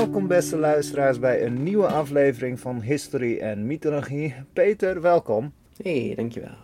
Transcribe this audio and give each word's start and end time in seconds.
Welkom 0.00 0.26
beste 0.26 0.56
luisteraars 0.56 1.18
bij 1.18 1.44
een 1.44 1.62
nieuwe 1.62 1.86
aflevering 1.86 2.60
van 2.60 2.80
History 2.82 3.38
en 3.38 3.66
Mythologie. 3.66 4.34
Peter, 4.52 5.00
welkom. 5.00 5.52
Hey, 5.82 6.12
dankjewel. 6.16 6.54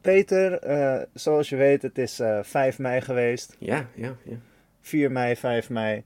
Peter, 0.00 0.52
eh, 0.58 1.02
zoals 1.14 1.48
je 1.48 1.56
weet, 1.56 1.82
het 1.82 1.98
is 1.98 2.20
eh 2.20 2.38
5 2.42 2.78
mei 2.78 3.00
geweest. 3.00 3.56
Ja, 3.58 3.86
ja, 3.94 4.16
ja. 4.24 4.36
4 4.80 5.12
mei, 5.12 5.36
5 5.36 5.70
mei. 5.70 6.02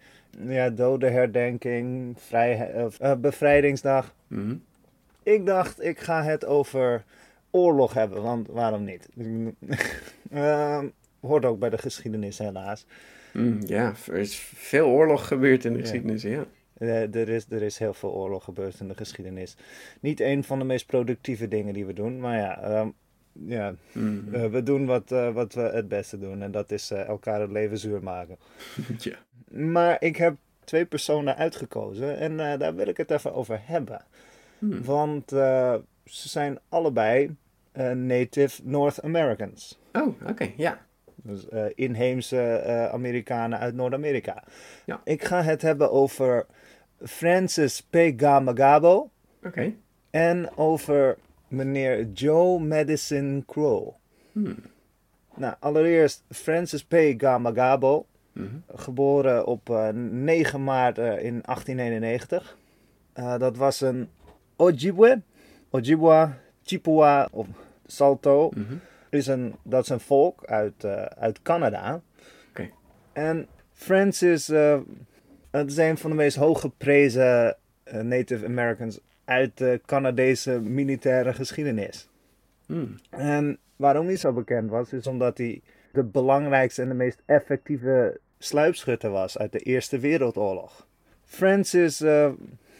Ja, 0.47 0.71
dodenherdenking, 0.71 2.15
vrij, 2.21 2.71
eh, 2.99 3.15
bevrijdingsdag. 3.15 4.15
Mhm. 4.27 4.55
Ik 5.23 5.47
dacht, 5.47 5.83
ik 5.83 5.99
ga 5.99 6.23
het 6.23 6.45
over 6.45 7.05
oorlog 7.51 7.95
hebben, 7.95 8.23
want 8.23 8.49
waarom 8.49 8.85
niet? 8.85 9.09
Ehm, 10.31 10.89
hoort 11.21 11.45
ook 11.45 11.59
bij 11.59 11.71
de 11.71 11.79
geschiedenis 11.79 12.39
helaas. 12.39 12.87
Mm, 13.33 13.59
ja, 13.67 13.93
er 14.09 14.17
is 14.17 14.37
veel 14.55 14.87
oorlog 14.89 15.27
gebeurd 15.27 15.65
in 15.65 15.71
de 15.73 15.79
Ja. 15.79 15.85
geschiedenis, 15.85 16.23
ja. 16.23 16.45
Eh, 16.81 17.15
er, 17.15 17.29
is, 17.29 17.47
er 17.51 17.63
is 17.63 17.79
heel 17.79 17.95
veel 17.95 18.13
oorlog 18.13 18.45
gebeurd 18.45 18.81
in 18.81 18.89
de 18.89 18.95
geschiedenis. 18.95 19.57
Niet 20.01 20.21
een 20.21 20.45
van 20.45 20.59
de 20.59 20.65
meest 20.65 20.87
productieve 20.87 21.49
dingen 21.49 21.75
die 21.75 21.87
we 21.87 21.93
doen, 21.93 22.21
maar 22.21 22.37
ja, 22.37 22.63
ehm, 22.63 22.89
ja 23.33 23.75
Mhm. 23.93 24.35
eh, 24.35 24.47
we 24.47 24.63
doen 24.63 24.87
wat, 24.87 25.13
eh, 25.13 25.33
wat 25.33 25.55
we 25.55 25.61
het 25.61 25.89
beste 25.89 26.19
doen 26.19 26.43
en 26.43 26.51
dat 26.51 26.71
is 26.71 26.91
elkaar 26.91 27.41
het 27.41 27.51
leven 27.51 27.79
zuur 27.79 28.03
maken. 28.03 28.37
ja. 28.99 29.17
Maar 29.51 29.97
ik 30.03 30.17
heb 30.17 30.37
twee 30.65 30.85
personen 30.85 31.37
uitgekozen 31.37 32.19
en 32.19 32.37
daar 32.59 32.75
wil 32.75 32.87
ik 32.89 32.97
het 32.97 33.11
even 33.11 33.35
over 33.35 33.61
hebben. 33.63 34.05
Hmm. 34.59 34.85
Want 34.85 35.29
ze 35.29 36.29
zijn 36.29 36.59
allebei 36.69 37.37
native 37.95 38.61
North 38.65 39.03
Americans. 39.03 39.79
Oh, 39.93 40.09
oké, 40.29 40.51
ja. 40.57 40.87
Dus 41.15 41.47
inheemse 41.75 42.63
Amerikanen 42.93 43.59
uit 43.59 43.75
Noord-Amerika. 43.75 44.45
Ja. 44.85 45.01
Ik 45.05 45.25
ga 45.25 45.43
het 45.43 45.63
hebben 45.63 45.91
over 45.93 46.47
Francis 47.03 47.81
P. 47.83 47.97
Gamagabo 48.17 49.11
Oké. 49.45 49.75
en 50.11 50.57
over 50.57 51.17
meneer 51.49 52.07
Joe 52.13 52.59
Madison 52.61 53.45
Crow. 53.47 53.95
Hmm. 54.33 54.57
Nou, 55.37 55.55
allereerst 55.61 56.23
Francis 56.31 56.85
P. 56.85 56.95
Gamagabo, 57.17 58.07
Mhm. 58.33 58.57
geboren 58.75 59.47
op 59.47 59.71
eh, 59.71 59.89
9 59.89 60.65
maart 60.65 60.99
eh, 60.99 61.25
in 61.25 61.41
1891. 61.45 62.57
Eh, 63.13 63.39
dat 63.39 63.57
was 63.57 63.81
een 63.81 64.09
Ojibwe, 64.57 65.23
Ojibwa, 65.71 66.39
Chippewa 66.63 67.29
of 67.33 67.47
Salto. 67.87 68.51
Mhm. 68.55 68.75
Is 69.11 69.27
een, 69.27 69.55
dat 69.63 69.83
is 69.83 69.89
een 69.89 70.01
volk 70.01 70.45
uit, 70.45 70.85
uit 71.19 71.43
Canada. 71.43 72.01
Oké. 72.51 72.71
En 73.13 73.47
Francis, 73.73 74.53
het 75.51 75.71
is 75.71 75.77
een 75.77 75.99
van 75.99 76.11
de 76.11 76.17
meest 76.17 76.37
hooggeprezen 76.37 77.57
eh, 77.85 78.01
Native 78.01 78.47
Americans 78.47 79.01
uit 79.25 79.59
de 79.59 79.81
Canadese 79.87 80.61
militaire 80.61 81.33
geschiedenis. 81.33 82.09
Mm. 82.67 82.95
En 83.11 83.59
waarom 83.77 84.07
hij 84.07 84.17
zo 84.17 84.33
bekend 84.33 84.71
was, 84.71 84.93
is 84.93 85.07
omdat 85.07 85.39
hij 85.39 85.61
de 85.93 86.05
belangrijkste 86.05 86.83
en 86.83 86.89
de 86.89 86.95
meest 86.95 87.23
effectieve 87.27 88.21
sluipschutter 88.39 89.11
was 89.11 89.39
uit 89.39 89.53
de 89.53 89.59
Eerste 89.59 89.99
Wereldoorlog. 89.99 90.87
Francis 91.25 92.01
eh, 92.01 92.31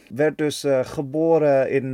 werd 0.09 0.39
dus 0.39 0.65
eh, 0.65 0.85
geboren 0.85 1.71
in 1.71 1.93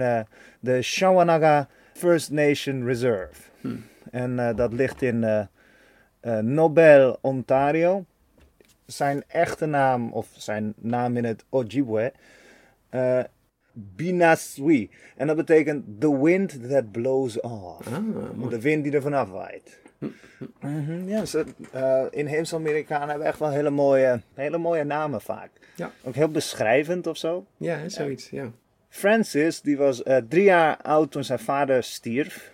de 0.61 0.83
Shawanaga 0.83 1.69
First 1.93 2.31
Nation 2.31 2.85
Reserve. 2.85 3.41
Hmm. 3.61 3.85
En 4.11 4.57
dat 4.57 4.73
ligt 4.73 5.03
in 5.03 5.49
Nobel, 6.43 7.19
Ontario. 7.21 8.05
Zijn 8.87 9.25
echte 9.27 9.67
naam, 9.67 10.13
of 10.13 10.29
zijn 10.33 10.75
naam 10.77 11.17
in 11.17 11.25
het 11.25 11.45
Ojibwe, 11.49 12.13
eh 12.89 13.25
Binaswi. 13.73 14.91
En 15.17 15.27
dat 15.27 15.37
betekent 15.37 16.01
the 16.01 16.23
wind 16.23 16.69
that 16.71 16.93
blows 16.93 17.41
off. 17.41 17.87
Ah. 17.87 18.51
De 18.51 18.61
wind 18.61 18.85
die 18.85 18.93
er 18.93 19.03
vanaf 19.03 19.31
waait. 19.31 19.79
Mhm, 20.61 21.09
ja, 21.09 21.25
ze, 21.25 21.45
eh, 21.73 22.05
inheemse 22.11 22.55
Amerikanen 22.55 23.09
hebben 23.09 23.27
echt 23.27 23.39
wel 23.39 23.51
hele 23.51 23.71
mooie, 23.71 24.21
hele 24.35 24.59
mooie 24.59 24.85
namen 24.85 25.21
vaak. 25.21 25.51
Ja. 25.75 25.91
Ook 26.05 26.15
heel 26.15 26.29
beschrijvend 26.29 27.07
of 27.07 27.17
zo. 27.17 27.47
Ja, 27.57 27.77
hè, 27.77 27.89
zoiets, 27.89 28.31
ja. 28.31 28.51
Francis, 28.89 29.61
die 29.61 29.77
was 29.77 30.03
eh, 30.03 30.17
drie 30.29 30.45
jaar 30.45 30.77
oud 30.77 31.11
toen 31.11 31.25
zijn 31.25 31.39
vader 31.39 31.83
stierf. 31.83 32.53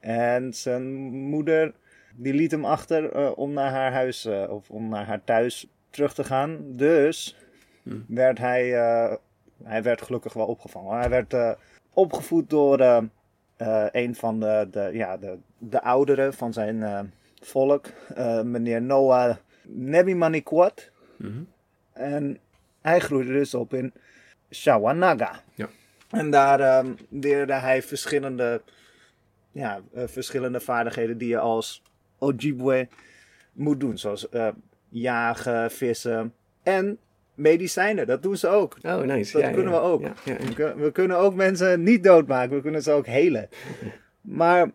En 0.00 0.54
zijn 0.54 0.84
moeder, 1.10 1.72
die 2.20 2.34
liet 2.34 2.50
hem 2.50 2.64
achter 2.64 3.12
eh, 3.12 3.30
om 3.34 3.52
naar 3.52 3.70
haar 3.70 3.92
huis, 3.92 4.24
eh, 4.24 4.50
of 4.50 4.70
om 4.70 4.88
naar 4.88 5.06
haar 5.06 5.24
thuis 5.24 5.66
terug 5.90 6.14
te 6.14 6.24
gaan. 6.24 6.58
Dus 6.66 7.36
Hmm. 7.82 8.04
werd 8.08 8.38
hij, 8.38 8.74
eh, 8.74 9.14
hij 9.62 9.82
werd 9.82 10.02
gelukkig 10.02 10.32
wel 10.32 10.46
opgevangen. 10.46 10.98
Hij 10.98 11.08
werd 11.08 11.56
opgevoed 11.92 12.50
door 12.50 13.08
een 13.92 14.14
van 14.14 14.40
de, 14.40 14.68
de, 14.70 14.90
ja, 14.92 15.16
de, 15.16 15.38
de 15.58 15.82
ouderen 15.82 16.34
van 16.34 16.52
zijn 16.52 17.12
volk, 17.40 17.86
meneer 18.44 18.82
Noah 18.82 19.36
Nebimaniquat. 19.62 20.90
Mhm. 21.16 21.42
En 21.92 22.38
hij 22.80 23.00
groeide 23.00 23.32
dus 23.32 23.54
op 23.54 23.74
in 23.74 23.92
Shawanaga. 24.50 25.42
Ja. 25.54 25.68
En 26.10 26.30
daar 26.30 26.60
ehm, 26.60 26.92
leerde 27.08 27.54
hij 27.54 27.82
verschillende, 27.82 28.62
ja, 29.52 29.80
verschillende 29.94 30.60
vaardigheden 30.60 31.18
die 31.18 31.28
je 31.28 31.38
als 31.38 31.82
Ojibwe 32.18 32.88
moet 33.52 33.80
doen. 33.80 33.98
Zoals 33.98 34.28
eh, 34.28 34.48
jagen, 34.88 35.70
vissen 35.70 36.34
en 36.62 36.98
medicijnen. 37.34 38.06
Dat 38.06 38.22
doen 38.22 38.36
ze 38.36 38.48
ook. 38.48 38.76
Oh, 38.82 39.00
nice. 39.00 39.32
Dat 39.32 39.42
ja, 39.42 39.50
kunnen 39.50 39.72
ja. 39.72 39.78
we 39.80 39.84
ook. 39.86 40.02
Ja. 40.02 40.36
We 40.36 40.54
kun- 40.54 40.76
We 40.76 40.92
kunnen 40.92 41.16
ook 41.18 41.34
mensen 41.34 41.82
niet 41.82 42.04
doodmaken. 42.04 42.56
We 42.56 42.62
kunnen 42.62 42.82
ze 42.82 42.90
ook 42.92 43.06
helen. 43.06 43.48
Maar 44.20 44.70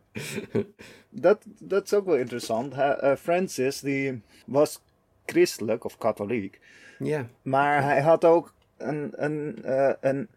dat, 1.09 1.45
dat 1.59 1.85
is 1.85 1.93
ook 1.93 2.05
wel 2.05 2.17
interessant. 2.17 2.73
Eh, 2.73 3.15
Francis 3.15 3.79
die 3.79 4.21
was 4.45 4.81
christelijk 5.25 5.83
of 5.83 5.97
katholiek. 5.97 6.59
Ja. 6.99 7.27
Maar 7.41 7.83
hij 7.83 8.01
had 8.01 8.25
ook 8.25 8.53
een, 8.77 9.11
een, 9.15 9.63
eh, 9.63 9.93
een 10.01 10.27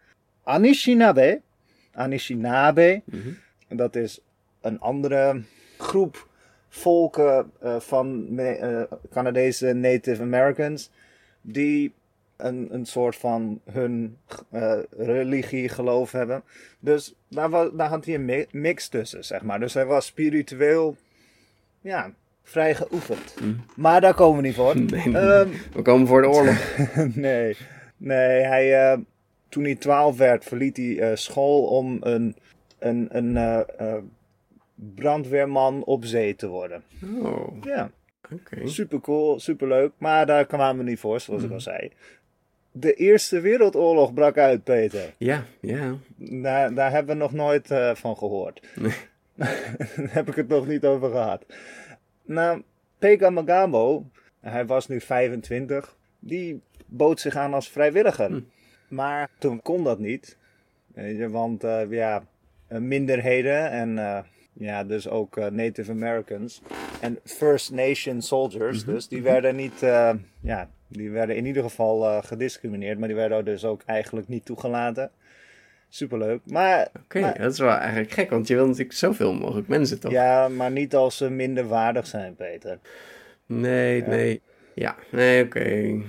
Anishinaabe. 0.43 1.41
Anishinaabe. 1.93 3.01
Mhm. 3.05 3.29
Dat 3.69 3.95
is 3.95 4.19
een 4.61 4.79
andere 4.79 5.41
groep 5.77 6.27
volken 6.69 7.51
eh, 7.59 7.79
van 7.79 8.37
eh, 8.39 8.81
Canadese 9.11 9.73
Native 9.73 10.21
Americans. 10.21 10.91
Die 11.41 11.93
een, 12.37 12.67
een 12.71 12.85
soort 12.85 13.15
van 13.15 13.61
hun 13.71 14.17
eh, 14.49 14.79
religie 14.97 15.69
geloof 15.69 16.11
hebben. 16.11 16.43
Dus 16.79 17.15
daar, 17.29 17.49
was, 17.49 17.69
daar 17.73 17.89
had 17.89 18.05
hij 18.05 18.15
een 18.15 18.25
mi- 18.25 18.45
mix 18.51 18.87
tussen, 18.87 19.25
zeg 19.25 19.41
maar. 19.41 19.59
Dus 19.59 19.73
hij 19.73 19.85
was 19.85 20.05
spiritueel, 20.05 20.95
ja, 21.81 22.11
vrij 22.43 22.75
geoefend. 22.75 23.35
Mhm. 23.41 23.53
Maar 23.75 24.01
daar 24.01 24.13
komen 24.13 24.41
we 24.41 24.47
niet 24.47 24.55
voor. 24.55 24.77
Nee. 24.81 25.17
Ehm, 25.17 25.47
We 25.73 25.81
komen 25.81 26.07
voor 26.07 26.21
de 26.21 26.27
oorlog. 26.29 26.75
nee, 27.15 27.57
nee 27.97 28.41
hij, 28.43 28.97
toen 29.49 29.63
hij 29.63 29.75
12 29.75 30.17
werd, 30.17 30.43
verliet 30.43 30.77
hij 30.77 31.15
school 31.15 31.63
om 31.63 31.97
een, 32.01 32.35
een, 32.79 33.07
een 33.11 33.37
brandweerman 34.95 35.83
op 35.83 36.05
zee 36.05 36.35
te 36.35 36.47
worden. 36.47 36.83
Oh, 37.21 37.63
Ja, 37.63 37.91
oké. 38.31 38.67
super 38.67 38.99
cool, 39.01 39.39
super 39.39 39.67
leuk, 39.67 39.91
maar 39.97 40.25
daar 40.25 40.45
kwamen 40.45 40.83
we 40.85 40.89
niet 40.89 40.99
voor, 40.99 41.19
zoals 41.19 41.43
ik 41.43 41.51
al 41.51 41.61
zei. 41.61 41.91
De 42.71 42.93
Eerste 42.93 43.39
Wereldoorlog 43.39 44.13
brak 44.13 44.37
uit, 44.37 44.63
Peter. 44.63 45.13
Ja, 45.17 45.43
ja. 45.61 45.95
Daar, 46.17 46.73
daar 46.73 46.91
hebben 46.91 47.15
we 47.15 47.21
nog 47.21 47.33
nooit 47.33 47.71
eh, 47.71 47.95
van 47.95 48.17
gehoord. 48.17 48.67
Nee. 48.75 48.93
Daar 49.35 50.09
heb 50.09 50.27
ik 50.27 50.35
het 50.35 50.47
nog 50.47 50.67
niet 50.67 50.85
over 50.85 51.09
gehad. 51.11 51.45
Nou, 52.23 52.61
Pega 52.97 53.29
Magabo, 53.29 54.05
hij 54.39 54.65
was 54.65 54.87
nu 54.87 55.01
25, 55.01 55.95
die 56.19 56.61
bood 56.85 57.19
zich 57.19 57.35
aan 57.35 57.53
als 57.53 57.69
vrijwilliger. 57.69 58.27
Hm. 58.29 58.39
Maar 58.89 59.29
toen 59.39 59.61
kon 59.61 59.83
dat 59.83 59.99
niet. 59.99 60.37
Want 61.29 61.63
eh, 61.63 61.81
ja, 61.89 62.23
eh, 62.67 62.77
minderheden 62.77 63.69
en 63.71 64.25
ja, 64.59 64.83
dus 64.83 65.09
ook 65.09 65.37
eh, 65.37 65.45
Native 65.45 65.91
Americans 65.91 66.61
en 67.01 67.19
First 67.23 67.71
Nation 67.71 68.21
soldiers, 68.21 68.83
Mhm, 68.83 68.93
dus 68.93 69.07
die 69.07 69.21
werden 69.21 69.55
niet, 69.55 69.83
eh, 69.83 70.13
ja, 70.41 70.69
die 70.87 71.09
werden 71.09 71.35
in 71.35 71.45
ieder 71.45 71.63
geval 71.63 72.05
eh, 72.05 72.23
gediscrimineerd, 72.23 72.99
maar 72.99 73.07
die 73.07 73.17
werden 73.17 73.45
dus 73.45 73.65
ook 73.65 73.81
eigenlijk 73.85 74.27
niet 74.27 74.45
toegelaten. 74.45 75.11
Superleuk. 75.89 76.41
Maar 76.45 76.87
Oké, 77.03 77.33
dat 77.37 77.51
is 77.51 77.59
wel 77.59 77.69
eigenlijk 77.69 78.11
gek, 78.11 78.29
want 78.29 78.47
je 78.47 78.55
wil 78.55 78.65
natuurlijk 78.65 78.93
zoveel 78.93 79.33
mogelijk 79.33 79.67
mensen, 79.67 79.99
toch? 79.99 80.11
Ja, 80.11 80.47
maar 80.47 80.71
niet 80.71 80.95
als 80.95 81.17
ze 81.17 81.29
minder 81.29 81.67
waardig 81.67 82.07
zijn, 82.07 82.35
Peter. 82.35 82.79
Nee, 83.45 84.03
nee. 84.03 84.41
Ja, 84.73 84.95
nee, 85.11 85.43
oké. 85.43 86.01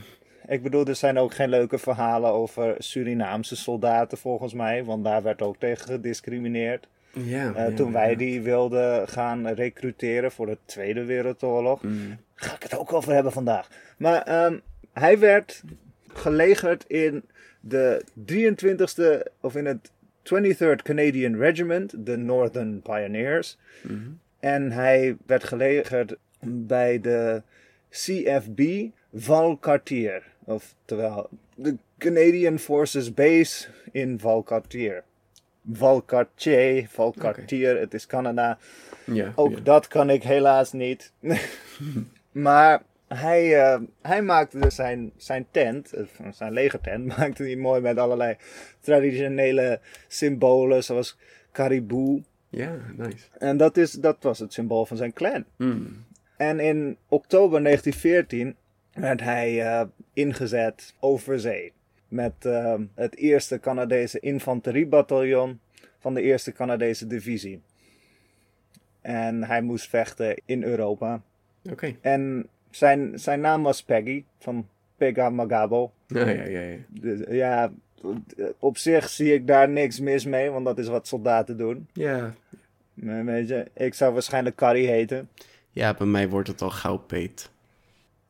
Ik 0.47 0.63
bedoel, 0.63 0.87
er 0.87 0.95
zijn 0.95 1.19
ook 1.19 1.35
geen 1.35 1.49
leuke 1.49 1.79
verhalen 1.79 2.31
over 2.33 2.75
Surinaamse 2.79 3.57
soldaten 3.57 4.19
volgens 4.19 4.53
mij, 4.55 4.85
want 4.85 5.05
daar 5.05 5.23
werd 5.23 5.43
ook 5.43 5.57
tegen 5.59 5.87
gediscrimineerd. 5.87 6.87
Ja, 7.13 7.55
Eh, 7.55 7.69
ja, 7.69 7.75
toen 7.75 7.93
wij 7.93 8.11
ja. 8.11 8.17
die 8.17 8.43
wilden 8.43 9.09
gaan 9.09 9.49
recruteren 9.49 10.33
voor 10.33 10.47
de 10.47 10.59
Tweede 10.65 11.05
Wereldoorlog. 11.05 11.83
Mm. 11.83 12.17
Ga 12.35 12.55
ik 12.55 12.63
het 12.63 12.79
ook 12.79 12.93
over 12.93 13.13
hebben 13.13 13.33
vandaag. 13.33 13.69
Maar 13.97 14.23
ehm, 14.23 14.59
hij 14.93 15.19
werd 15.19 15.63
gelegerd 16.13 16.85
in 16.87 17.23
de 17.61 18.05
23e, 18.15 19.33
of 19.41 19.57
in 19.57 19.67
het 19.67 19.91
23rd 20.23 20.83
Canadian 20.83 21.37
Regiment, 21.37 22.07
de 22.07 22.17
Northern 22.17 22.81
Pioneers. 22.83 23.59
Mhm. 23.83 23.99
En 24.41 24.73
hij 24.73 25.17
werd 25.27 25.45
gelegerd 25.45 26.17
bij 26.41 27.01
de 27.01 27.43
CFB 27.91 28.61
Valcartier. 29.15 30.23
Oftewel, 30.45 31.29
de 31.55 31.77
Canadian 31.99 32.59
Forces 32.59 33.15
Base 33.15 33.67
in 33.93 34.19
Valcartier. 34.19 35.03
Valcartier, 35.73 36.87
Valcartier, 36.89 37.79
het 37.79 37.95
is 37.95 38.07
Canada. 38.07 38.59
Ja. 39.05 39.33
Ook 39.35 39.57
ja. 39.57 39.61
dat 39.63 39.89
kan 39.89 40.11
ik 40.11 40.23
helaas 40.23 40.73
niet. 40.73 41.13
maar 42.33 42.83
hij, 43.09 43.63
eh, 43.63 43.81
hij 44.03 44.23
maakte 44.23 44.59
dus 44.59 44.75
zijn, 44.75 45.13
zijn 45.17 45.47
tent, 45.51 45.93
eh, 45.93 46.05
zijn 46.33 46.53
legertent, 46.53 47.07
maakte 47.17 47.43
hij 47.43 47.57
mooi 47.57 47.81
met 47.81 47.99
allerlei 47.99 48.37
traditionele 48.81 49.81
symbolen, 50.09 50.85
zoals 50.85 51.17
caribou. 51.53 52.23
Ja, 52.49 52.77
nice. 52.97 53.27
En 53.39 53.57
dat, 53.57 53.77
is, 53.77 53.93
dat 53.93 54.17
was 54.21 54.39
het 54.39 54.53
symbool 54.53 54.87
van 54.87 54.97
zijn 54.97 55.13
clan. 55.13 55.45
Mm. 55.57 56.05
En 56.37 56.61
in 56.61 56.97
oktober 57.09 57.63
1914 57.63 58.57
werd 58.93 59.21
hij 59.21 59.63
eh, 59.63 59.87
ingezet 60.13 60.95
over 61.01 61.41
zee. 61.41 61.73
Met 62.09 62.45
eh, 62.45 62.75
het 62.95 63.17
eerste 63.17 63.61
Canadese 63.61 64.21
infanteriebataljon 64.21 65.61
van 65.99 66.15
de 66.15 66.23
eerste 66.23 66.53
Canadese 66.53 67.07
divisie. 67.07 67.63
En 69.01 69.45
hij 69.45 69.63
moest 69.63 69.89
vechten 69.89 70.41
in 70.45 70.63
Europa. 70.63 71.23
Oké. 71.71 71.97
En 72.01 72.49
zijn, 72.71 73.19
zijn 73.19 73.41
naam 73.41 73.63
was 73.63 73.83
Peggy, 73.83 74.25
van 74.39 74.69
Pega 74.97 75.31
Magabo. 75.31 75.93
Nou 76.07 76.31
ja, 76.31 76.43
ja, 76.43 76.61
ja. 76.61 76.77
Dus, 76.89 77.21
ja, 77.29 77.73
op 78.59 78.79
zich 78.79 79.09
zie 79.09 79.35
ik 79.35 79.47
daar 79.47 79.69
niks 79.69 80.01
mis 80.01 80.25
mee, 80.25 80.51
want 80.51 80.65
dat 80.65 80.79
is 80.79 80.89
wat 80.89 81.07
soldaten 81.07 81.57
doen. 81.57 81.89
Ja. 81.93 82.35
Maar 82.95 83.25
Weet 83.25 83.49
je, 83.49 83.67
ik 83.75 83.95
zou 83.95 84.13
waarschijnlijk 84.13 84.57
Carrie 84.57 84.89
heten. 84.89 85.29
Ja, 85.71 85.95
bij 85.95 86.07
mij 86.07 86.29
wordt 86.29 86.49
het 86.49 86.63
al 86.63 86.71
gauw 86.71 86.97
peet. 86.99 87.51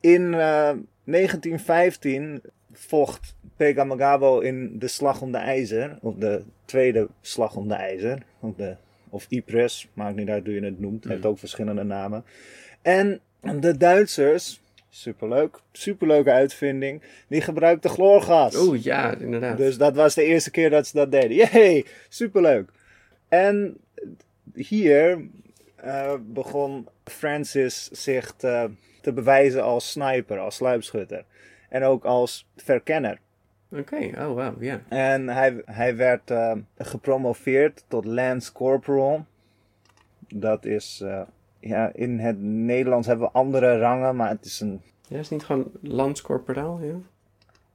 In 0.00 0.34
eh, 0.34 0.70
1915 1.04 2.42
vocht 2.72 3.34
Pega 3.56 3.84
Magabo 3.84 4.40
in 4.40 4.78
de 4.78 4.88
Slag 4.88 5.22
om 5.22 5.32
de 5.32 5.38
IJzer, 5.38 5.98
of 6.00 6.14
de 6.14 6.42
tweede 6.64 7.08
Slag 7.20 7.56
om 7.56 7.68
de 7.68 7.74
IJzer, 7.74 8.22
of, 8.40 8.54
de, 8.54 8.76
of 9.08 9.26
Ypres, 9.28 9.88
maakt 9.92 10.16
niet 10.16 10.28
uit 10.28 10.44
hoe 10.44 10.54
je 10.54 10.64
het 10.64 10.80
noemt, 10.80 11.04
heeft 11.04 11.26
ook 11.26 11.38
verschillende 11.38 11.82
namen. 11.82 12.24
En 12.82 13.20
de 13.60 13.76
Duitsers, 13.76 14.60
superleuk, 14.88 15.60
superleuke 15.72 16.30
uitvinding, 16.30 17.02
die 17.28 17.40
gebruikten 17.40 17.90
chloorgas. 17.90 18.56
Oeh, 18.56 18.82
ja, 18.82 19.16
inderdaad. 19.16 19.56
Dus 19.56 19.78
dat 19.78 19.94
was 19.94 20.14
de 20.14 20.24
eerste 20.24 20.50
keer 20.50 20.70
dat 20.70 20.86
ze 20.86 20.96
dat 20.96 21.10
deden. 21.10 21.36
Yay, 21.36 21.84
superleuk. 22.08 22.70
En 23.28 23.76
hier 24.54 25.28
eh, 25.76 26.14
begon 26.20 26.88
Francis 27.04 27.88
zich 27.92 28.32
te, 28.36 28.70
te 29.00 29.12
bewijzen 29.12 29.62
als 29.62 29.90
sniper, 29.90 30.38
als 30.38 30.56
sluipschutter. 30.56 31.24
En 31.68 31.82
ook 31.82 32.04
als 32.04 32.48
verkenner. 32.56 33.18
Oké, 33.70 34.10
oh 34.18 34.34
wauw, 34.34 34.54
ja. 34.60 34.80
En 34.88 35.28
hij, 35.28 35.62
hij 35.64 35.96
werd 35.96 36.30
eh, 36.30 36.52
gepromoveerd 36.78 37.84
tot 37.88 38.04
Lance 38.04 38.52
Corporal. 38.52 39.24
Dat 40.28 40.64
is, 40.64 41.00
eh, 41.04 41.20
ja, 41.60 41.90
in 41.94 42.18
het 42.18 42.40
Nederlands 42.42 43.06
hebben 43.06 43.26
we 43.26 43.32
andere 43.32 43.78
rangen, 43.78 44.16
maar 44.16 44.28
het 44.28 44.44
is 44.44 44.60
een 44.60 44.82
Ja, 45.08 45.18
is 45.18 45.28
niet 45.30 45.44
gewoon 45.44 45.70
landscorporaal, 45.80 46.80
ja? 46.80 46.94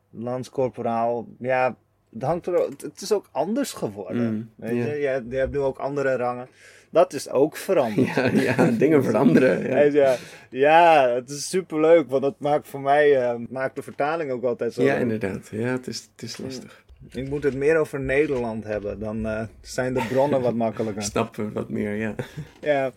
landscorporaal. 0.09 1.27
Ja, 1.39 1.75
het, 2.13 2.23
hangt 2.23 2.47
er, 2.47 2.53
het 2.77 3.01
is 3.01 3.11
ook 3.11 3.29
anders 3.31 3.73
geworden. 3.73 4.33
Mm, 4.33 4.49
weet 4.55 4.75
je? 4.75 4.83
Je, 4.83 5.25
je 5.29 5.35
hebt 5.35 5.51
nu 5.51 5.59
ook 5.59 5.77
andere 5.77 6.15
rangen. 6.15 6.47
Dat 6.93 7.13
is 7.13 7.29
ook 7.29 7.57
veranderd. 7.57 8.15
Ja, 8.15 8.29
ja 8.55 8.71
dingen 8.71 9.03
veranderen. 9.09 9.67
Ja. 9.67 9.79
Ja. 9.79 10.15
Ja, 10.49 11.09
het 11.09 11.29
is 11.29 11.49
superleuk, 11.49 12.09
want 12.09 12.21
dat 12.21 12.35
maakt 12.39 12.67
voor 12.67 12.81
mij 12.81 13.21
eh, 13.21 13.35
maakt 13.49 13.75
de 13.75 13.81
vertaling 13.81 14.31
ook 14.31 14.43
altijd 14.43 14.73
zo. 14.73 14.83
ja, 14.83 14.95
inderdaad. 14.95 15.49
Ja, 15.51 15.67
het 15.67 15.87
is, 15.87 16.09
het 16.11 16.21
is 16.23 16.37
lastig. 16.37 16.83
Ik 17.11 17.29
moet 17.29 17.43
het 17.43 17.55
meer 17.55 17.77
over 17.77 17.99
Nederland 17.99 18.63
hebben, 18.63 18.99
dan 18.99 19.25
eh, 19.25 19.43
zijn 19.61 19.93
de 19.93 20.05
bronnen 20.09 20.41
wat 20.41 20.53
makkelijker. 20.53 21.03
Snappen 21.13 21.53
wat 21.53 21.69
meer, 21.69 21.95
ja. 21.95 22.15
Ja. 22.61 22.91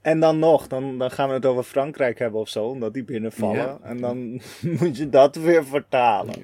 En 0.00 0.20
dan 0.20 0.38
nog, 0.38 0.66
dan, 0.66 0.98
dan 0.98 1.10
gaan 1.10 1.28
we 1.28 1.34
het 1.34 1.46
over 1.46 1.62
Frankrijk 1.62 2.18
hebben 2.18 2.40
of 2.40 2.48
zo, 2.48 2.64
omdat 2.64 2.94
die 2.94 3.04
binnenvallen. 3.04 3.56
Ja. 3.56 3.78
En 3.82 4.00
dan 4.00 4.40
moet 4.80 4.96
je 4.96 5.08
dat 5.08 5.36
weer 5.36 5.64
vertalen. 5.66 6.34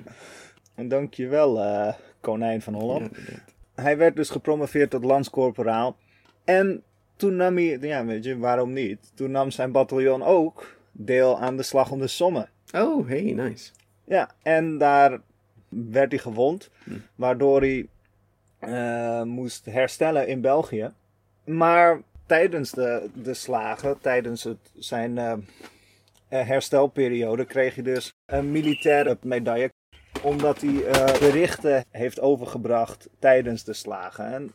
En 0.74 0.88
dankjewel, 0.88 1.62
eh 1.62 1.94
konijn 2.20 2.62
van 2.62 2.74
Holland. 2.74 3.08
Hij 3.74 3.96
werd 3.96 4.16
dus 4.16 4.30
gepromoveerd 4.30 4.90
tot 4.90 5.04
landscorporaal. 5.04 5.96
En 6.50 6.82
toen 7.16 7.36
nam 7.36 7.56
hij, 7.56 7.78
ja 7.80 8.04
weet 8.04 8.24
je, 8.24 8.38
waarom 8.38 8.72
niet? 8.72 9.12
Toen 9.14 9.30
nam 9.30 9.50
zijn 9.50 9.72
bataljon 9.72 10.22
ook 10.22 10.76
deel 10.92 11.40
aan 11.40 11.56
de 11.56 11.62
slag 11.62 11.90
om 11.90 11.98
de 11.98 12.06
Somme. 12.06 12.48
Oh, 12.74 13.08
hey, 13.08 13.32
nice. 13.32 13.70
Ja, 14.04 14.30
en 14.42 14.78
daar 14.78 15.20
werd 15.68 16.10
hij 16.10 16.20
gewond, 16.20 16.70
Hm. 16.84 16.90
waardoor 17.14 17.60
hij 17.60 17.88
eh, 18.58 19.22
moest 19.22 19.64
herstellen 19.64 20.26
in 20.26 20.40
België. 20.40 20.92
Maar 21.44 22.00
tijdens 22.26 22.70
de, 22.70 23.10
de 23.14 23.34
slagen, 23.34 24.00
tijdens 24.00 24.44
het, 24.44 24.70
zijn 24.74 25.18
eh, 25.18 25.32
eh, 26.28 26.46
herstelperiode, 26.46 27.44
kreeg 27.44 27.74
hij 27.74 27.84
dus 27.84 28.12
een 28.26 28.50
militaire 28.50 29.18
medaille. 29.22 29.72
Omdat 30.22 30.60
hij 30.60 30.72
berichten 31.20 31.84
heeft 31.90 32.20
overgebracht 32.20 33.08
tijdens 33.18 33.64
de 33.64 33.72
slagen. 33.72 34.32
En 34.32 34.52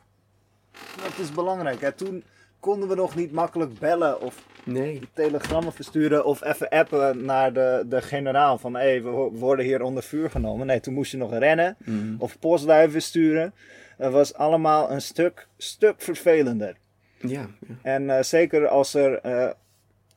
dat 1.03 1.17
is 1.17 1.31
belangrijk. 1.31 1.81
Hè? 1.81 1.91
Toen 1.91 2.23
konden 2.59 2.89
we 2.89 2.95
nog 2.95 3.15
niet 3.15 3.31
makkelijk 3.31 3.79
bellen 3.79 4.21
of 4.21 4.35
Nee. 4.63 5.01
telegrammen 5.13 5.73
versturen 5.73 6.25
of 6.25 6.43
even 6.43 6.69
appen 6.69 7.25
naar 7.25 7.53
de, 7.53 7.83
de 7.89 8.01
generaal 8.01 8.57
van 8.57 8.75
hé, 8.75 9.01
we 9.01 9.09
wo- 9.09 9.31
worden 9.31 9.65
hier 9.65 9.81
onder 9.81 10.03
vuur 10.03 10.29
genomen. 10.29 10.67
Nee, 10.67 10.79
toen 10.79 10.93
moest 10.93 11.11
je 11.11 11.17
nog 11.17 11.37
rennen 11.37 11.75
Mm. 11.85 12.15
of 12.19 12.39
postduiven 12.39 13.01
sturen. 13.01 13.53
Dat 13.97 14.11
was 14.11 14.33
allemaal 14.33 14.91
een 14.91 15.01
stuk, 15.01 15.47
stuk 15.57 16.01
vervelender. 16.01 16.75
Ja, 17.17 17.29
ja. 17.67 17.75
En 17.81 18.09
eh, 18.17 18.23
zeker 18.23 18.67
als 18.67 18.93
er 18.93 19.19
eh, 19.19 19.49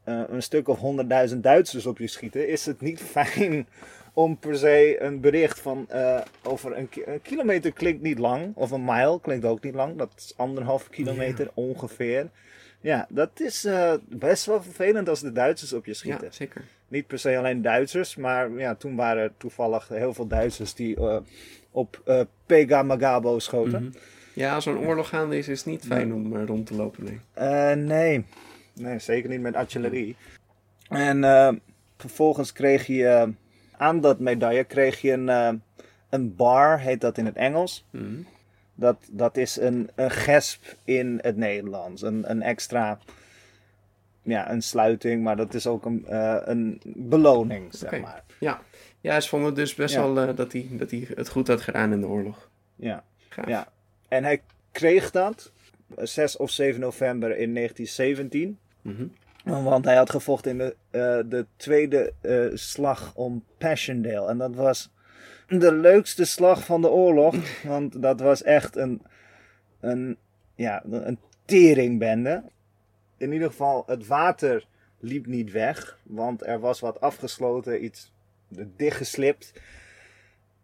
eh, 0.09 0.23
een 0.29 0.43
stuk 0.43 0.69
of 0.69 0.79
honderdduizend 0.79 1.43
Duitsers 1.43 1.87
op 1.87 1.99
je 1.99 2.07
schieten, 2.07 2.49
is 2.49 2.67
het 2.67 2.81
niet 2.81 3.01
fijn 3.17 3.67
om 4.13 4.39
per 4.39 4.57
se 4.57 4.97
een 5.03 5.21
bericht 5.21 5.61
van 5.61 5.85
eh, 5.89 6.21
over 6.43 6.77
een, 6.79 6.89
ki- 6.89 7.03
een 7.07 7.23
kilometer 7.23 7.73
klinkt 7.73 8.03
niet 8.03 8.19
lang, 8.19 8.53
of 8.55 8.71
een 8.71 8.85
mile 8.85 9.21
klinkt 9.21 9.45
ook 9.45 9.63
niet 9.63 9.75
lang, 9.75 9.97
dat 9.97 10.13
is 10.17 10.33
anderhalf 10.37 10.89
kilometer 10.91 11.51
ongeveer. 11.55 12.29
Ja, 12.81 13.07
dat 13.09 13.41
is 13.41 13.65
eh, 13.65 13.93
best 14.09 14.47
wel 14.47 14.63
vervelend 14.63 15.09
als 15.09 15.21
de 15.21 15.33
Duitsers 15.33 15.73
op 15.73 15.87
je 15.87 15.95
schieten. 15.95 16.25
ja 16.25 16.33
zeker. 16.33 16.63
Niet 16.89 17.07
per 17.07 17.19
se 17.19 17.37
alleen 17.39 17.63
Duitsers, 17.63 18.17
maar 18.17 18.51
ja, 18.51 18.75
toen 18.75 18.97
waren 18.97 19.23
er 19.23 19.33
toevallig 19.37 19.89
heel 19.89 20.15
veel 20.15 20.27
Duitsers 20.27 20.75
die 20.75 20.97
op 21.71 22.01
eh 22.05 22.21
Pega 22.47 22.83
Magabo 22.83 23.39
schoten. 23.39 23.83
Mhm. 23.83 23.93
Ja, 24.35 24.55
als 24.55 24.67
er 24.67 24.73
een 24.77 24.87
oorlog 24.87 25.09
gaande 25.09 25.39
is, 25.39 25.49
is 25.49 25.59
het 25.59 25.67
niet 25.67 25.85
fijn 25.87 26.13
om 26.15 26.37
rond 26.47 26.67
te 26.67 26.75
lopen, 26.75 27.05
nee. 27.05 27.77
Nee. 27.77 28.25
Nee, 28.79 28.99
zeker 28.99 29.29
niet 29.31 29.41
met 29.41 29.55
artillerie. 29.55 30.17
En 30.89 31.25
eh, 31.25 31.53
vervolgens 31.97 32.53
kreeg 32.53 32.87
je 32.87 33.07
eh, 33.07 33.29
aan 33.77 34.01
dat 34.01 34.19
medaille 34.19 34.65
kreeg 34.65 35.01
je 35.01 35.13
een, 35.13 35.29
eh, 35.29 35.53
een 36.09 36.37
bar, 36.37 36.79
heet 36.81 37.01
dat 37.01 37.19
in 37.19 37.27
het 37.27 37.37
Engels. 37.37 37.85
Mhm. 37.91 38.21
Dat, 38.75 38.97
dat 39.11 39.37
is 39.37 39.57
een, 39.57 39.91
een 39.95 40.11
gesp 40.11 40.77
in 40.85 41.19
het 41.23 41.37
Nederlands. 41.37 42.03
Een, 42.03 42.31
een 42.31 42.43
extra, 42.43 42.99
ja, 44.23 44.51
een 44.51 44.63
sluiting, 44.63 45.23
maar 45.23 45.37
dat 45.37 45.55
is 45.55 45.67
ook 45.67 45.85
een, 45.85 46.05
een 46.51 46.81
beloning, 46.85 47.75
zeg 47.75 48.01
maar. 48.01 48.23
Ja. 48.41 48.61
ja, 49.01 49.21
ze 49.21 49.29
vonden 49.29 49.55
dus 49.55 49.75
best 49.75 49.95
Ja. 49.95 50.13
wel 50.13 50.35
dat, 50.35 50.53
hij, 50.53 50.69
dat 50.71 50.91
hij 50.91 51.09
het 51.15 51.29
goed 51.29 51.49
had 51.49 51.61
gedaan 51.61 51.93
in 51.93 52.01
de 52.01 52.07
oorlog. 52.07 52.51
Ja. 52.77 53.05
Gaaf. 53.29 53.49
Ja. 53.49 53.69
En 54.09 54.25
hij 54.25 54.43
kreeg 54.73 55.11
dat 55.11 55.53
eh, 55.97 56.05
6 56.05 56.37
of 56.37 56.51
7 56.51 56.81
november 56.81 57.37
in 57.37 57.55
1917. 57.55 58.59
Mhm. 58.83 59.07
Want 59.45 59.85
hij 59.85 59.97
had 59.97 60.11
gevochten 60.11 60.51
in 60.51 60.59
de, 60.59 60.77
eh, 60.91 61.31
de 61.31 61.47
tweede 61.57 62.13
eh, 62.21 62.47
slag 62.55 63.15
om 63.15 63.45
Passchendaele. 63.59 64.29
En 64.29 64.39
dat 64.39 64.55
was 64.55 64.91
de 65.49 65.73
leukste 65.73 66.25
slag 66.25 66.65
van 66.65 66.81
de 66.81 66.91
oorlog. 66.91 67.35
Want 67.63 68.03
dat 68.03 68.21
was 68.21 68.43
echt 68.43 68.77
een, 68.77 69.03
een, 69.81 70.17
ja, 70.55 70.83
een 70.91 71.19
teringbende. 71.45 72.43
In 73.17 73.33
ieder 73.33 73.49
geval, 73.49 73.83
het 73.87 74.07
water 74.07 74.67
liep 74.99 75.27
niet 75.27 75.53
weg. 75.53 75.99
Want 76.03 76.47
er 76.47 76.61
was 76.61 76.81
wat 76.81 77.01
afgesloten, 77.01 77.85
iets 77.85 78.13
dichtgeslipt. 78.77 79.53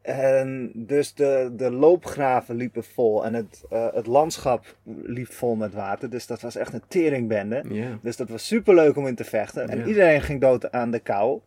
En 0.05 0.71
dus 0.75 1.15
de, 1.15 1.53
de 1.57 1.71
loopgraven 1.71 2.57
liepen 2.57 2.85
vol. 2.85 3.25
En 3.25 3.35
het, 3.35 3.65
eh, 3.71 3.87
het 3.93 4.07
landschap 4.07 4.77
liep 5.03 5.33
vol 5.33 5.55
met 5.55 5.75
water. 5.75 6.11
Dus 6.11 6.27
dat 6.27 6.41
was 6.41 6.57
echt 6.57 6.73
een 6.73 6.83
teringbende. 6.89 7.63
Dus 8.03 8.17
dat 8.17 8.29
was 8.29 8.47
super 8.47 8.75
leuk 8.75 8.97
om 8.97 9.07
in 9.07 9.15
te 9.15 9.25
vechten. 9.25 9.69
En 9.69 9.89
iedereen 9.89 10.23
ging 10.23 10.41
dood 10.41 10.73
aan 10.73 10.91
de 10.91 10.99
kou. 10.99 11.41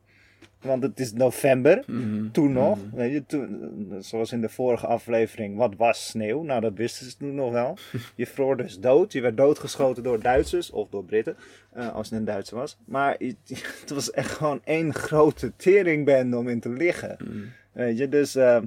Want 0.62 0.84
het 0.84 1.00
is 1.00 1.14
november, 1.14 1.84
Mhm. 1.88 2.32
toen 2.32 2.52
nog. 2.52 2.78
Mhm. 2.86 2.96
Weet 2.96 3.12
je, 3.12 3.26
toen, 3.26 3.96
zoals 4.00 4.32
in 4.32 4.42
de 4.42 4.50
vorige 4.50 4.88
aflevering, 4.88 5.58
wat 5.58 5.76
was 5.76 6.08
sneeuw? 6.08 6.42
Nou, 6.44 6.62
dat 6.62 6.74
wisten 6.74 7.06
ze 7.10 7.18
toen 7.18 7.36
nog 7.36 7.52
wel. 7.52 7.78
Je 8.16 8.28
vroor 8.28 8.58
dus 8.58 8.80
dood. 8.80 9.12
Je 9.14 9.22
werd 9.22 9.38
doodgeschoten 9.38 10.04
door 10.04 10.20
Duitsers 10.22 10.72
of 10.72 10.90
door 10.90 11.04
Britten, 11.04 11.38
eh, 11.74 11.94
als 11.96 12.10
het 12.10 12.20
een 12.20 12.26
Duitser 12.26 12.58
was. 12.58 12.78
Maar 12.86 13.18
het 13.82 13.90
was 13.90 14.12
echt 14.12 14.32
gewoon 14.32 14.62
één 14.64 14.94
grote 14.94 15.52
teringbende 15.56 16.38
om 16.38 16.48
in 16.48 16.60
te 16.60 16.70
liggen. 16.70 17.18
Mhm. 17.24 17.38
Weet 17.78 17.98
je, 17.98 18.10
dus 18.10 18.36
eh, 18.36 18.60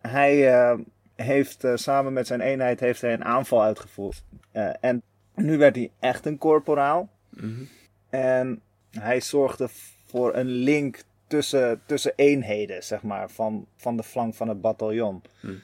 hij 0.00 0.52
eh, 0.52 0.78
heeft 1.14 1.64
eh, 1.64 1.72
samen 1.74 2.12
met 2.12 2.26
zijn 2.26 2.40
eenheid 2.40 2.80
heeft 2.80 3.00
hij 3.00 3.12
een 3.12 3.24
aanval 3.24 3.62
uitgevoerd. 3.62 4.24
Eh, 4.52 4.70
en 4.80 5.02
nu 5.34 5.58
werd 5.58 5.76
hij 5.76 5.90
echt 6.00 6.26
een 6.26 6.38
corporaal. 6.38 7.08
Mhm. 7.28 7.64
En 8.10 8.60
hij 8.90 9.20
zorgde 9.20 9.68
voor 10.06 10.34
een 10.34 10.46
link 10.46 11.02
tussen, 11.26 11.82
tussen 11.86 12.12
eenheden, 12.16 12.84
zeg 12.84 13.02
maar, 13.02 13.30
van, 13.30 13.66
van 13.76 13.96
de 13.96 14.02
flank 14.02 14.34
van 14.34 14.48
het 14.48 14.60
bataljon. 14.60 15.22
Hm. 15.40 15.54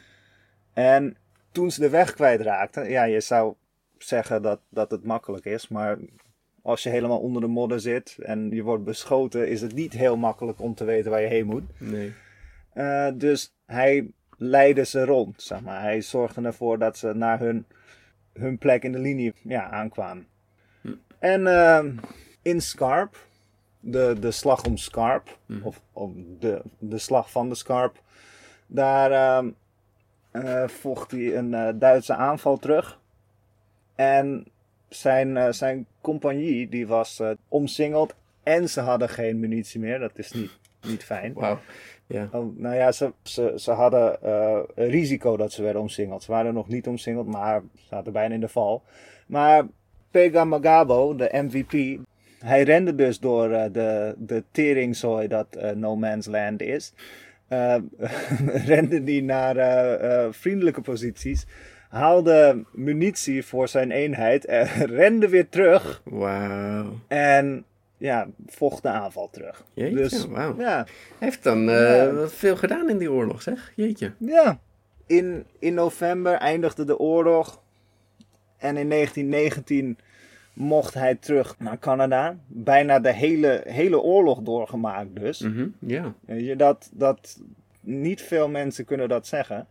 En 0.73 1.17
toen 1.53 1.71
ze 1.71 1.81
de 1.81 1.89
weg 1.89 2.15
kwijtraakten, 2.15 2.91
ja, 2.91 3.05
je 3.05 3.21
zou 3.21 3.55
zeggen 3.99 4.43
dat, 4.43 4.61
dat 4.69 4.91
het 4.91 5.05
makkelijk 5.05 5.45
is, 5.45 5.69
maar 5.69 5.99
als 6.63 6.83
je 6.83 6.91
helemaal 6.91 7.21
onder 7.21 7.43
de 7.43 7.49
modder 7.49 7.81
zit 7.81 8.17
en 8.23 8.51
je 8.51 8.63
wordt 8.63 8.85
beschoten, 8.85 9.49
is 9.49 9.61
het 9.61 9.75
niet 9.75 9.93
heel 9.93 10.17
makkelijk 10.17 10.61
om 10.61 10.75
te 10.75 10.85
weten 10.85 11.11
waar 11.11 11.21
je 11.21 11.27
heen 11.27 11.47
moet. 11.47 11.65
Nee. 11.79 12.13
Eh, 12.73 13.09
dus 13.15 13.55
hij 13.67 14.11
leidde 14.37 14.85
ze 14.85 15.05
rond, 15.05 15.43
zeg 15.43 15.61
maar. 15.61 15.81
Hij 15.83 16.01
zorgde 16.01 16.43
ervoor 16.43 16.79
dat 16.79 16.99
ze 16.99 17.13
naar 17.15 17.39
hun, 17.39 17.67
hun 18.33 18.59
plek 18.59 18.83
in 18.85 18.93
de 18.93 18.99
linie 18.99 19.33
ja, 19.43 19.71
aankwamen. 19.71 20.27
Hm. 20.81 20.95
En 21.19 21.47
ehm, 21.47 21.97
in 22.43 22.61
Scarp, 22.61 23.27
de, 23.81 24.17
de 24.21 24.31
slag 24.31 24.65
om 24.65 24.77
Scarp, 24.77 25.39
Mhm. 25.47 25.67
of 25.67 25.81
de, 26.39 26.63
de 26.79 26.99
slag 26.99 27.31
van 27.31 27.49
de 27.49 27.55
Scarp, 27.55 28.03
daar 28.67 29.11
ehm, 29.13 29.51
eh, 30.31 30.69
vocht 30.69 31.11
hij 31.11 31.37
een 31.37 31.55
eh, 31.55 31.69
Duitse 31.75 32.15
aanval 32.15 32.57
terug. 32.59 32.99
En 33.95 34.47
zijn, 34.89 35.55
zijn 35.55 35.87
compagnie 36.01 36.69
die 36.69 36.87
was 36.87 37.23
omsingeld 37.49 38.15
en 38.43 38.69
ze 38.69 38.81
hadden 38.81 39.09
geen 39.09 39.41
munitie 39.41 39.81
meer. 39.81 39.99
Dat 39.99 40.19
is 40.19 40.33
niet, 40.33 40.59
niet 40.87 41.05
fijn. 41.05 41.35
Ja. 42.11 42.29
Nou 42.57 42.75
ja, 42.75 42.93
ze, 42.93 43.13
ze, 43.23 43.53
ze 43.57 43.71
hadden 43.71 44.23
eh, 44.23 44.59
een 44.75 44.89
risico 44.89 45.37
dat 45.37 45.53
ze 45.53 45.63
werden 45.63 45.83
omsingeld. 45.83 46.23
Ze 46.23 46.31
waren 46.31 46.55
nog 46.55 46.69
niet 46.69 46.87
omsingeld, 46.87 47.27
maar 47.27 47.63
zaten 47.89 48.13
bijna 48.13 48.35
in 48.35 48.41
de 48.41 48.49
val. 48.49 48.83
Maar 49.27 49.67
Pega 50.11 50.45
Magabo, 50.45 51.15
de 51.15 51.31
MVP, 51.33 51.99
hij 52.39 52.63
rende 52.63 52.95
dus 52.95 53.19
door 53.19 53.51
eh, 53.51 53.73
de, 53.73 54.15
de 54.19 54.45
teringzooi 54.51 55.29
dat 55.29 55.57
eh, 55.57 55.71
No 55.71 55.97
Man's 55.97 56.27
Land 56.27 56.63
is. 56.63 56.93
Rende 58.67 59.03
die 59.05 59.23
naar 59.23 60.35
vriendelijke 60.35 60.81
posities. 60.81 61.47
Haalde 61.89 62.65
munitie 62.73 63.45
voor 63.45 63.69
zijn 63.69 63.91
eenheid. 63.91 64.45
En 64.45 64.67
rende 65.01 65.29
weer 65.29 65.49
terug. 65.49 66.03
Wauw. 66.05 66.99
En 67.09 67.65
ja, 68.01 68.29
vocht 68.47 68.83
de 68.83 68.89
aanval 68.89 69.31
terug. 69.31 69.65
Jeetje, 69.75 69.97
dus 69.97 70.27
ja, 70.35 70.55
Hij 70.57 70.85
heeft 71.19 71.43
dan 71.43 71.69
eh, 71.69 71.77
Ja. 72.05 72.29
veel 72.29 72.57
gedaan 72.57 72.91
in 72.91 72.99
die 72.99 73.11
oorlog, 73.13 73.43
zeg. 73.43 73.73
Jeetje. 73.77 74.13
Ja, 74.19 74.59
in, 75.07 75.47
in 75.59 75.75
november 75.75 76.33
eindigde 76.35 76.85
de 76.85 76.99
oorlog. 76.99 77.61
En 78.57 78.77
in 78.77 78.89
1919 78.89 79.99
mocht 80.53 80.95
hij 80.95 81.15
terug 81.15 81.59
naar 81.59 81.79
Canada. 81.79 82.37
Bijna 82.47 83.01
de 83.01 83.13
hele, 83.13 83.63
hele 83.69 84.01
oorlog 84.01 84.41
doorgemaakt 84.43 85.17
dus. 85.17 85.41
Mhm, 85.41 85.69
Ja. 85.79 86.15
Weet 86.21 86.47
je, 86.47 86.57
dat, 86.57 86.91
dat, 86.93 87.41
niet 87.81 88.23
veel 88.23 88.49
mensen 88.49 88.85
kunnen 88.85 89.09
dat 89.09 89.27
zeggen. 89.27 89.67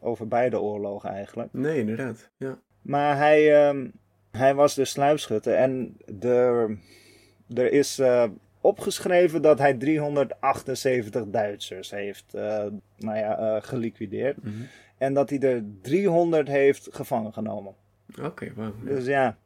Over 0.00 0.28
beide 0.28 0.60
oorlogen 0.60 1.10
eigenlijk. 1.10 1.48
Nee, 1.52 1.78
inderdaad. 1.78 2.28
Ja. 2.36 2.58
Maar 2.82 3.16
hij, 3.16 3.66
ehm, 3.66 3.86
hij 4.30 4.54
was 4.54 4.74
dus 4.74 4.90
sluipschutter. 4.90 5.54
En 5.54 5.96
er, 6.20 6.78
er 7.54 7.72
is 7.72 7.98
eh, 7.98 8.24
opgeschreven 8.62 9.42
dat 9.42 9.58
hij 9.58 9.74
378 9.74 11.24
Duitsers 11.26 11.90
heeft 11.90 12.34
eh, 12.34 12.64
nou 12.96 13.18
ja, 13.18 13.38
eh, 13.38 13.62
geliquideerd. 13.62 14.42
Mhm. 14.42 14.54
En 14.98 15.14
dat 15.14 15.30
hij 15.30 15.38
er 15.38 15.64
300 15.82 16.48
heeft 16.48 16.88
gevangen 16.90 17.32
genomen. 17.32 17.74
Oké. 18.22 18.52
Ja. 18.56 18.72
Dus 18.84 19.04
ja, 19.04 19.36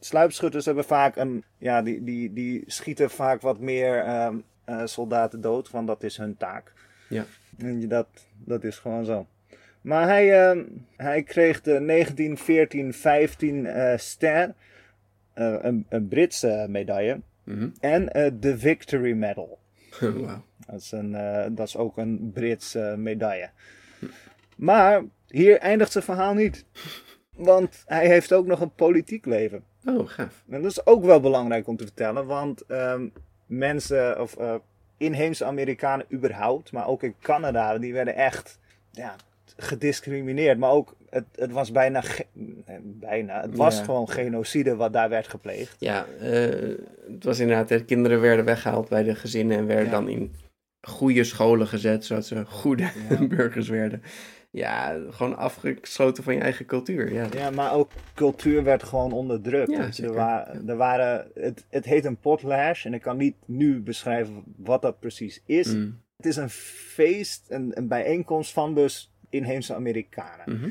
sluipschutters 0.00 0.64
hebben 0.64 0.84
vaak 0.84 1.16
een. 1.16 1.44
Ja, 1.58 1.82
die, 1.82 2.04
die, 2.04 2.32
die 2.32 2.62
schieten 2.66 3.10
vaak 3.10 3.40
wat 3.40 3.58
meer 3.58 3.98
ehm, 3.98 4.36
eh, 4.64 4.82
soldaten 4.84 5.40
dood, 5.40 5.70
want 5.70 5.86
dat 5.86 6.02
is 6.02 6.16
hun 6.16 6.36
taak. 6.36 6.72
Ja. 7.08 7.24
En 7.58 7.80
je, 7.80 7.86
dat, 7.86 8.06
dat 8.34 8.64
is 8.64 8.78
gewoon 8.78 9.04
zo. 9.04 9.26
Maar 9.80 10.06
hij, 10.06 10.48
ehm, 10.48 10.64
hij 10.96 11.22
kreeg 11.22 11.60
de 11.60 11.80
1914-15 11.80 13.66
eh 13.66 13.96
ster, 13.96 14.54
een, 15.34 15.86
een 15.88 16.08
Britse 16.08 16.66
medaille, 16.68 17.20
Mhm. 17.54 17.68
en 17.80 18.12
eh, 18.12 18.30
de 18.40 18.58
Victory 18.58 19.12
Medal. 19.12 19.58
Wauw. 20.00 20.44
Dat 20.66 20.80
is, 20.80 20.92
een, 20.92 21.14
eh, 21.14 21.46
dat 21.50 21.66
is 21.66 21.76
ook 21.76 21.96
een 21.96 22.30
Britse 22.34 22.94
medaille. 22.98 23.50
Maar 24.56 25.02
hier 25.26 25.58
eindigt 25.58 25.92
zijn 25.92 26.04
verhaal 26.04 26.34
niet. 26.34 26.64
Want 27.36 27.82
hij 27.86 28.06
heeft 28.06 28.32
ook 28.32 28.46
nog 28.46 28.60
een 28.60 28.74
politiek 28.74 29.26
leven. 29.26 29.64
Oh, 29.84 30.08
gaaf. 30.08 30.44
En 30.48 30.62
dat 30.62 30.70
is 30.70 30.86
ook 30.86 31.04
wel 31.04 31.20
belangrijk 31.20 31.66
om 31.66 31.76
te 31.76 31.84
vertellen. 31.84 32.26
Want 32.26 32.66
ehm, 32.66 33.08
mensen, 33.46 34.20
of 34.20 34.36
eh, 34.36 34.54
inheemse 34.96 35.44
Amerikanen 35.44 36.06
überhaupt, 36.12 36.72
maar 36.72 36.86
ook 36.86 37.02
in 37.02 37.14
Canada, 37.20 37.78
die 37.78 37.92
werden 37.92 38.14
echt 38.14 38.58
ja, 38.90 39.16
gediscrimineerd. 39.56 40.58
Maar 40.58 40.70
ook, 40.70 40.96
het, 41.10 41.24
het 41.34 41.52
was 41.52 41.72
bijna, 41.72 42.02
bijna, 42.82 43.40
het 43.40 43.56
was 43.56 43.78
Ja. 43.78 43.84
gewoon 43.84 44.08
genocide 44.10 44.76
wat 44.76 44.92
daar 44.92 45.08
werd 45.08 45.28
gepleegd. 45.28 45.76
Ja, 45.78 46.06
eh, 46.20 46.76
het 47.12 47.24
was 47.24 47.38
inderdaad, 47.38 47.68
de 47.68 47.84
kinderen 47.84 48.20
werden 48.20 48.44
weggehaald 48.44 48.88
bij 48.88 49.02
de 49.02 49.14
gezinnen 49.14 49.58
en 49.58 49.66
werden 49.66 49.84
Ja. 49.84 49.90
dan 49.90 50.08
in 50.08 50.34
goede 50.80 51.24
scholen 51.24 51.66
gezet, 51.66 52.04
zodat 52.04 52.26
ze 52.26 52.44
goede 52.46 52.88
Ja. 53.08 53.26
burgers 53.36 53.68
werden. 53.68 54.02
Ja, 54.50 54.98
gewoon 55.10 55.36
afgesloten 55.36 56.22
van 56.24 56.34
je 56.34 56.40
eigen 56.40 56.66
cultuur. 56.66 57.12
Ja, 57.12 57.26
Ja, 57.36 57.50
maar 57.50 57.72
ook 57.74 57.90
cultuur 58.14 58.64
werd 58.64 58.82
gewoon 58.82 59.12
onderdrukt. 59.12 59.70
Ja, 59.70 59.84
je, 59.84 59.92
zeker. 59.92 60.10
Er, 60.12 60.16
wa- 60.18 60.54
er 60.66 60.76
waren, 60.76 61.26
het, 61.34 61.64
het 61.68 61.84
heet 61.84 62.04
een 62.04 62.16
potlash 62.16 62.86
en 62.86 62.94
ik 62.94 63.00
kan 63.02 63.16
niet 63.16 63.34
nu 63.44 63.80
beschrijven 63.80 64.42
wat 64.56 64.82
dat 64.82 65.00
precies 65.00 65.42
is. 65.46 65.74
Mm, 65.74 66.00
Het 66.16 66.26
is 66.26 66.36
een 66.36 66.50
feest, 66.50 67.46
een, 67.48 67.70
een 67.74 67.88
bijeenkomst 67.88 68.52
van 68.52 68.74
dus 68.74 69.11
inheemse 69.32 69.74
Amerikanen 69.74 70.56
mhm. 70.56 70.68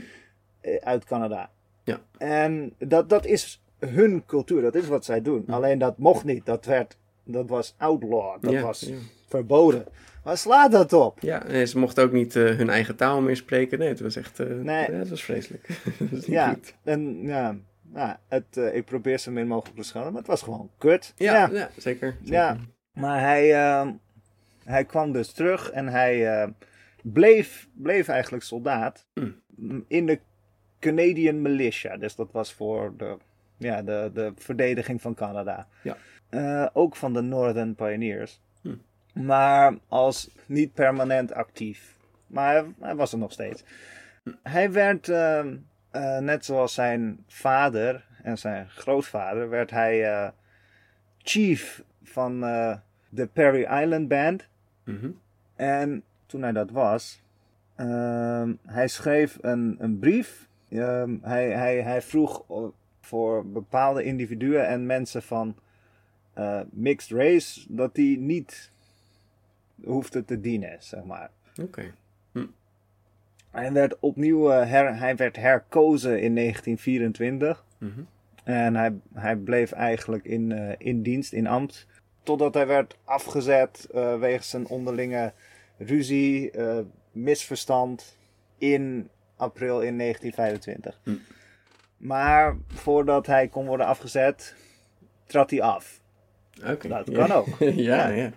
eh, 0.61 0.75
uit 0.75 1.05
Canada. 1.05 1.49
Ja. 1.83 1.99
En 2.17 2.73
dat, 2.77 3.09
dat 3.09 3.25
is 3.25 3.63
hun 3.79 4.25
cultuur, 4.25 4.61
dat 4.61 4.75
is 4.75 4.87
wat 4.87 5.05
zij 5.05 5.21
doen. 5.21 5.43
Alleen 5.47 5.79
dat 5.79 5.97
mocht 5.97 6.23
niet, 6.23 6.45
dat, 6.45 6.65
werd, 6.65 6.97
dat 7.23 7.49
was 7.49 7.75
outlaw, 7.77 8.41
dat 8.41 8.51
ja, 8.51 8.61
was 8.61 8.79
ja. 8.79 8.95
verboden. 9.27 9.85
Waar 10.23 10.37
slaat 10.37 10.71
dat 10.71 10.93
op? 10.93 11.19
Ja, 11.19 11.45
en 11.45 11.67
ze 11.67 11.77
mochten 11.77 12.03
ook 12.03 12.11
niet 12.11 12.35
eh, 12.35 12.43
hun 12.43 12.69
eigen 12.69 12.95
taal 12.95 13.21
meer 13.21 13.35
spreken. 13.35 13.79
Nee, 13.79 13.87
het 13.87 13.99
was 13.99 14.15
echt, 14.15 14.39
eh 14.39 14.47
Nee. 14.47 14.91
ja, 14.91 14.97
het 14.97 15.09
was 15.09 15.23
vreselijk. 15.23 15.67
dat 15.99 16.09
was 16.09 16.09
niet 16.09 16.25
Ja, 16.25 16.49
goed. 16.49 16.73
en 16.83 17.21
ja, 17.21 17.55
ja 17.93 18.19
het, 18.27 18.57
ik 18.73 18.85
probeer 18.85 19.19
zo 19.19 19.31
min 19.31 19.47
mogelijk 19.47 19.75
te 19.75 19.81
beschouwen, 19.81 20.13
maar 20.13 20.21
het 20.21 20.31
was 20.31 20.41
gewoon 20.41 20.69
kut. 20.77 21.13
Ja, 21.15 21.33
ja. 21.33 21.47
zeker. 21.47 21.71
zeker. 21.77 22.15
Ja. 22.23 22.57
Maar 22.93 23.19
hij, 23.19 23.53
ehm, 23.53 23.91
hij 24.63 24.85
kwam 24.85 25.11
dus 25.11 25.31
terug 25.31 25.71
en 25.71 25.87
hij 25.87 26.41
eh, 26.41 26.49
bleef, 27.01 27.67
bleef 27.73 28.07
eigenlijk 28.07 28.43
soldaat 28.43 29.05
Hmm. 29.13 29.41
m- 29.55 29.79
in 29.87 30.05
de 30.05 30.19
Canadian 30.79 31.41
Militia. 31.41 31.97
Dus 31.97 32.15
dat 32.15 32.31
was 32.31 32.53
voor 32.53 32.93
de, 32.97 33.17
ja, 33.57 33.81
de, 33.81 34.11
de 34.13 34.31
verdediging 34.35 35.01
van 35.01 35.13
Canada. 35.13 35.67
Ja. 35.83 35.97
Eh, 36.29 36.67
ook 36.73 36.95
van 36.95 37.13
de 37.13 37.21
Northern 37.21 37.75
Pioneers. 37.75 38.41
Hmm. 38.61 38.81
Maar 39.13 39.77
als 39.87 40.29
niet 40.45 40.73
permanent 40.73 41.33
actief. 41.33 41.95
Maar 42.27 42.53
hij, 42.53 42.65
hij 42.79 42.95
was 42.95 43.11
er 43.11 43.17
nog 43.17 43.31
steeds. 43.31 43.63
Hij 44.43 44.71
werd, 44.71 45.09
ehm, 45.09 45.57
eh, 45.91 46.17
net 46.17 46.45
zoals 46.45 46.73
zijn 46.73 47.23
vader 47.27 48.05
en 48.23 48.37
zijn 48.37 48.69
grootvader, 48.69 49.49
werd 49.49 49.71
hij 49.71 50.11
eh, 50.11 50.29
chief 51.17 51.83
van 52.03 52.39
de 53.09 53.27
Perry 53.33 53.81
Island 53.81 54.07
Band. 54.07 54.47
Mhm. 54.83 55.09
En 55.55 56.03
toen 56.31 56.41
hij 56.41 56.51
dat 56.51 56.71
was, 56.71 57.21
ehm, 57.75 58.53
hij 58.65 58.87
schreef 58.87 59.37
een, 59.41 59.75
een 59.79 59.99
brief. 59.99 60.49
Ehm, 60.69 61.17
hij, 61.21 61.49
hij, 61.49 61.81
hij 61.81 62.01
vroeg 62.01 62.43
voor 63.01 63.45
bepaalde 63.45 64.03
individuen 64.03 64.67
en 64.67 64.85
mensen 64.85 65.21
van 65.21 65.55
eh, 66.33 66.59
mixed 66.69 67.17
race 67.17 67.65
dat 67.67 67.95
die 67.95 68.17
niet 68.17 68.71
hoefden 69.83 70.25
te 70.25 70.39
dienen, 70.39 70.75
zeg 70.79 71.03
maar. 71.03 71.29
Oké. 71.61 71.93
Hij 73.51 73.71
werd 73.71 73.99
opnieuw 73.99 74.51
eh, 74.51 74.69
her, 74.69 74.97
hij 74.97 75.15
werd 75.15 75.35
herkozen 75.35 76.21
in 76.21 76.35
1924. 76.35 77.65
Mhm. 77.77 78.01
En 78.43 78.75
hij, 78.75 78.93
hij 79.13 79.35
bleef 79.35 79.71
eigenlijk 79.71 80.25
in, 80.25 80.51
eh, 80.51 80.75
in 80.77 81.01
dienst, 81.01 81.33
in 81.33 81.47
ambt. 81.47 81.87
Totdat 82.23 82.53
hij 82.53 82.67
werd 82.67 82.97
afgezet 83.03 83.87
eh, 83.93 84.19
wegens 84.19 84.53
een 84.53 84.67
onderlinge 84.67 85.33
ruzie, 85.85 86.51
eh, 86.51 86.79
misverstand 87.11 88.17
in 88.57 89.09
april 89.35 89.81
in 89.81 89.95
1925. 89.95 90.99
Hm. 91.03 91.15
Maar 91.97 92.57
voordat 92.67 93.27
hij 93.27 93.47
kon 93.47 93.65
worden 93.65 93.85
afgezet, 93.85 94.55
trad 95.25 95.49
hij 95.49 95.61
af. 95.61 96.01
Oké. 96.65 96.87
Dat 96.87 97.07
ja. 97.07 97.25
kan 97.25 97.31
ook. 97.31 97.47
ja, 97.89 98.07
ja. 98.07 98.31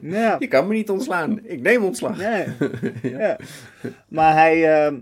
Ja, 0.00 0.36
Je 0.38 0.48
kan 0.48 0.66
me 0.66 0.74
niet 0.74 0.90
ontslaan. 0.90 1.46
Ik 1.46 1.60
neem 1.60 1.84
ontslag. 1.84 2.16
nee. 2.16 2.46
ja. 3.18 3.36
Maar 4.08 4.32
hij, 4.32 4.84
ehm, 4.84 5.00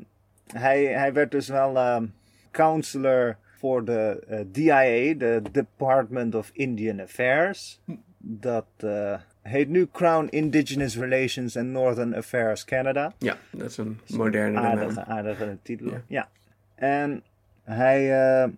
hij, 0.52 0.84
hij 0.84 1.12
werd 1.12 1.30
dus 1.30 1.48
wel 1.48 1.76
ehm, 1.76 2.06
counselor 2.50 3.36
voor 3.58 3.84
de 3.84 4.24
eh, 4.28 4.40
DIA, 4.46 5.14
de 5.14 5.42
Department 5.52 6.34
of 6.34 6.50
Indian 6.52 7.00
Affairs. 7.00 7.80
Dat 8.18 8.66
eh, 8.76 9.20
heet 9.48 9.68
nu 9.68 9.88
Crown 9.92 10.26
Indigenous 10.30 10.96
Relations 10.96 11.56
and 11.56 11.66
Northern 11.66 12.14
Affairs 12.14 12.64
Canada. 12.64 13.12
Ja, 13.18 13.36
dat 13.50 13.70
is 13.70 13.76
een 13.76 14.00
moderne 14.08 14.58
aardige, 14.58 14.94
naam. 14.94 15.04
aardige 15.08 15.58
titel. 15.62 15.86
Ja. 15.90 16.02
Ja. 16.06 16.28
En 16.74 17.22
hij 17.62 18.20
eh, 18.42 18.48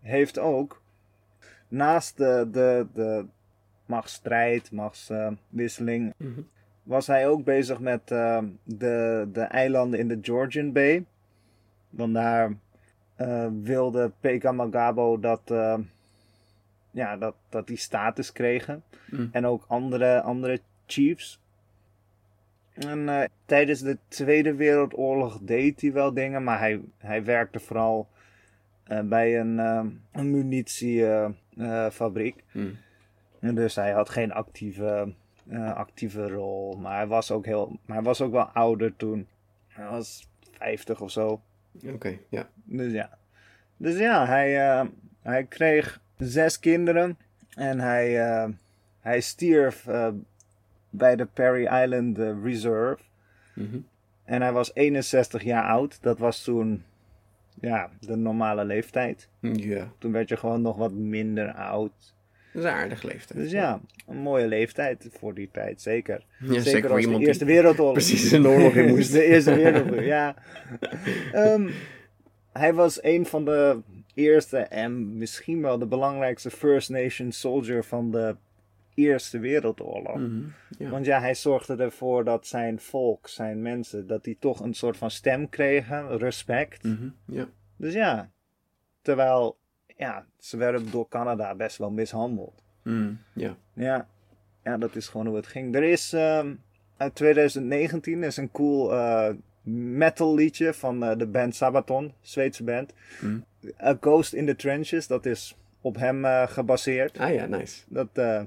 heeft 0.00 0.38
ook 0.38 0.82
naast 1.68 2.16
de, 2.16 2.48
de, 2.52 2.86
de 2.94 3.24
machtsstrijd, 3.86 4.72
machtswisseling, 4.72 6.14
Mhm. 6.16 6.40
was 6.82 7.06
hij 7.06 7.28
ook 7.28 7.44
bezig 7.44 7.80
met 7.80 8.10
eh, 8.10 8.38
de, 8.64 9.28
de 9.32 9.40
eilanden 9.42 9.98
in 10.00 10.08
de 10.08 10.18
Georgian 10.22 10.72
Bay. 10.72 11.04
Want 11.90 12.14
daar 12.14 12.52
eh, 13.16 13.46
wilde 13.62 14.10
Peka 14.20 14.52
Magabo 14.52 15.20
dat, 15.20 15.40
eh, 15.44 15.78
ja, 16.90 17.16
dat, 17.16 17.34
dat 17.48 17.66
die 17.66 17.76
status 17.76 18.32
kregen. 18.32 18.82
Mm. 19.10 19.28
En 19.32 19.46
ook 19.46 19.64
andere, 19.68 20.20
andere 20.20 20.60
chiefs. 20.86 21.40
En 22.72 23.08
eh, 23.08 23.28
tijdens 23.44 23.80
de 23.80 23.98
Tweede 24.08 24.54
Wereldoorlog 24.54 25.38
deed 25.42 25.80
hij 25.80 25.92
wel 25.92 26.14
dingen, 26.14 26.44
maar 26.44 26.58
hij, 26.58 26.80
hij 26.98 27.24
werkte 27.24 27.60
vooral 27.60 28.08
eh, 28.84 29.00
bij 29.00 29.40
een, 29.40 29.58
eh, 29.58 29.84
een 30.12 30.30
munitiefabriek. 30.30 32.44
Mm. 32.52 32.76
En 33.40 33.54
dus 33.54 33.74
hij 33.74 33.90
had 33.90 34.08
geen 34.08 34.32
actieve, 34.32 35.14
eh, 35.48 35.74
actieve 35.74 36.28
rol. 36.28 36.76
Maar 36.76 36.96
hij 36.96 37.06
was 37.06 37.30
ook 37.30 37.44
heel. 37.44 37.78
Maar 37.86 37.96
hij 37.96 38.04
was 38.04 38.20
ook 38.20 38.32
wel 38.32 38.44
ouder 38.44 38.96
toen. 38.96 39.26
Hij 39.68 39.88
was 39.88 40.28
50 40.50 41.00
of 41.00 41.10
zo. 41.10 41.40
Oké, 41.86 42.18
ja. 42.28 42.48
Dus 42.64 42.92
ja. 42.92 43.18
Dus 43.76 43.98
ja, 43.98 44.26
hij, 44.26 44.68
eh, 44.68 44.86
hij 45.22 45.44
kreeg 45.44 46.00
zes 46.20 46.58
kinderen. 46.58 47.18
En 47.50 47.80
hij, 47.80 48.20
eh, 48.20 48.48
hij 49.00 49.20
stierf 49.20 49.86
eh, 49.86 50.08
bij 50.90 51.16
de 51.16 51.26
Perry 51.26 51.82
Island 51.82 52.18
eh, 52.18 52.30
Reserve. 52.42 53.02
Mhm. 53.54 53.78
En 54.24 54.42
hij 54.42 54.52
was 54.52 54.74
61 54.74 55.42
jaar 55.42 55.64
oud. 55.64 56.02
Dat 56.02 56.18
was 56.18 56.42
toen 56.42 56.84
ja, 57.60 57.90
de 58.00 58.16
normale 58.16 58.64
leeftijd. 58.64 59.28
Ja, 59.40 59.88
Toen 59.98 60.12
werd 60.12 60.28
je 60.28 60.36
gewoon 60.36 60.62
nog 60.62 60.76
wat 60.76 60.92
minder 60.92 61.52
oud. 61.52 61.92
dat 62.52 62.62
is 62.62 62.68
een 62.68 62.74
aardige 62.76 63.06
leeftijd. 63.06 63.40
Dus 63.40 63.50
ja, 63.50 63.80
een 64.06 64.16
mooie 64.16 64.46
leeftijd 64.46 65.08
voor 65.18 65.34
die 65.34 65.48
tijd, 65.52 65.82
zeker. 65.82 66.24
Ja, 66.38 66.60
zeker 66.60 66.80
voor 66.82 66.90
als 66.90 67.00
iemand 67.00 67.20
de 67.20 67.26
Eerste 67.26 67.44
Wereldoorlog. 67.44 67.92
precies 67.92 68.30
een 68.32 68.46
oorlog 68.46 68.74
in 68.74 68.88
moest. 68.94 69.12
de 69.12 69.24
Eerste 69.24 69.54
Wereldoorlog, 69.54 70.04
ja. 70.04 70.34
Ehm, 71.32 71.68
hij 72.52 72.74
was 72.74 73.02
een 73.02 73.26
van 73.26 73.44
de 73.44 73.80
eerste 74.14 74.58
en 74.58 75.18
misschien 75.18 75.62
wel 75.62 75.78
de 75.78 75.86
belangrijkste 75.86 76.50
First 76.50 76.90
Nation 76.90 77.32
soldier 77.32 77.84
van 77.84 78.10
de 78.10 78.36
Eerste 78.94 79.38
Wereldoorlog. 79.38 80.16
Mhm, 80.16 80.42
ja. 80.78 80.90
Want 80.90 81.06
ja, 81.06 81.20
hij 81.20 81.34
zorgde 81.34 81.76
ervoor 81.76 82.24
dat 82.24 82.46
zijn 82.46 82.80
volk, 82.80 83.28
zijn 83.28 83.62
mensen, 83.62 84.06
dat 84.06 84.24
die 84.24 84.36
toch 84.38 84.60
een 84.60 84.74
soort 84.74 84.96
van 84.96 85.10
stem 85.10 85.48
kregen, 85.48 86.18
respect. 86.18 86.84
Mhm, 86.84 87.08
ja. 87.24 87.48
Dus 87.76 87.92
ja, 87.94 88.30
terwijl, 89.02 89.58
ja, 89.86 90.26
ze 90.38 90.56
werden 90.56 90.90
door 90.90 91.08
Canada 91.08 91.54
best 91.54 91.76
wel 91.76 91.90
mishandeld. 91.90 92.62
Mm, 92.82 93.18
ja. 93.34 93.56
Ja, 93.74 94.08
ja, 94.64 94.78
dat 94.78 94.96
is 94.96 95.08
gewoon 95.08 95.26
hoe 95.26 95.36
het 95.36 95.46
ging. 95.46 95.74
Er 95.74 95.82
is 95.82 96.12
ehm, 96.12 96.54
uit 96.96 97.14
2019 97.14 98.22
is 98.22 98.36
een 98.36 98.50
cool 98.50 98.92
eh, 98.92 99.34
metal 99.72 100.34
liedje 100.34 100.74
van 100.74 101.02
eh, 101.04 101.18
de 101.18 101.26
band 101.26 101.54
Sabaton, 101.54 102.12
Zweedse 102.20 102.64
band. 102.64 102.94
Mm. 103.20 103.44
A 103.82 103.96
Ghost 104.00 104.32
in 104.32 104.46
the 104.46 104.56
Trenches, 104.56 105.06
dat 105.06 105.26
is 105.26 105.56
op 105.80 105.96
hem 105.96 106.24
eh, 106.24 106.46
gebaseerd. 106.46 107.18
Ah 107.18 107.34
ja, 107.34 107.46
nice. 107.46 107.82
Dat 107.88 108.08
eh, 108.12 108.42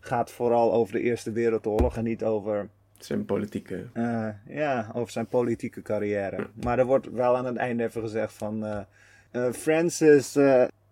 gaat 0.00 0.30
vooral 0.30 0.72
over 0.72 0.92
de 0.92 1.00
Eerste 1.00 1.32
Wereldoorlog 1.32 1.96
en 1.96 2.04
niet 2.04 2.24
over, 2.24 2.68
zijn 2.98 3.24
politieke... 3.24 3.86
eh, 3.92 4.28
ja, 4.48 4.90
over 4.94 5.12
zijn 5.12 5.26
politieke 5.26 5.82
carrière. 5.82 6.46
Maar 6.64 6.78
er 6.78 6.84
wordt 6.84 7.10
wel 7.10 7.36
aan 7.36 7.44
het 7.46 7.56
einde 7.56 7.84
even 7.84 8.00
gezegd 8.02 8.32
van 8.32 8.86
Francis, 9.52 10.32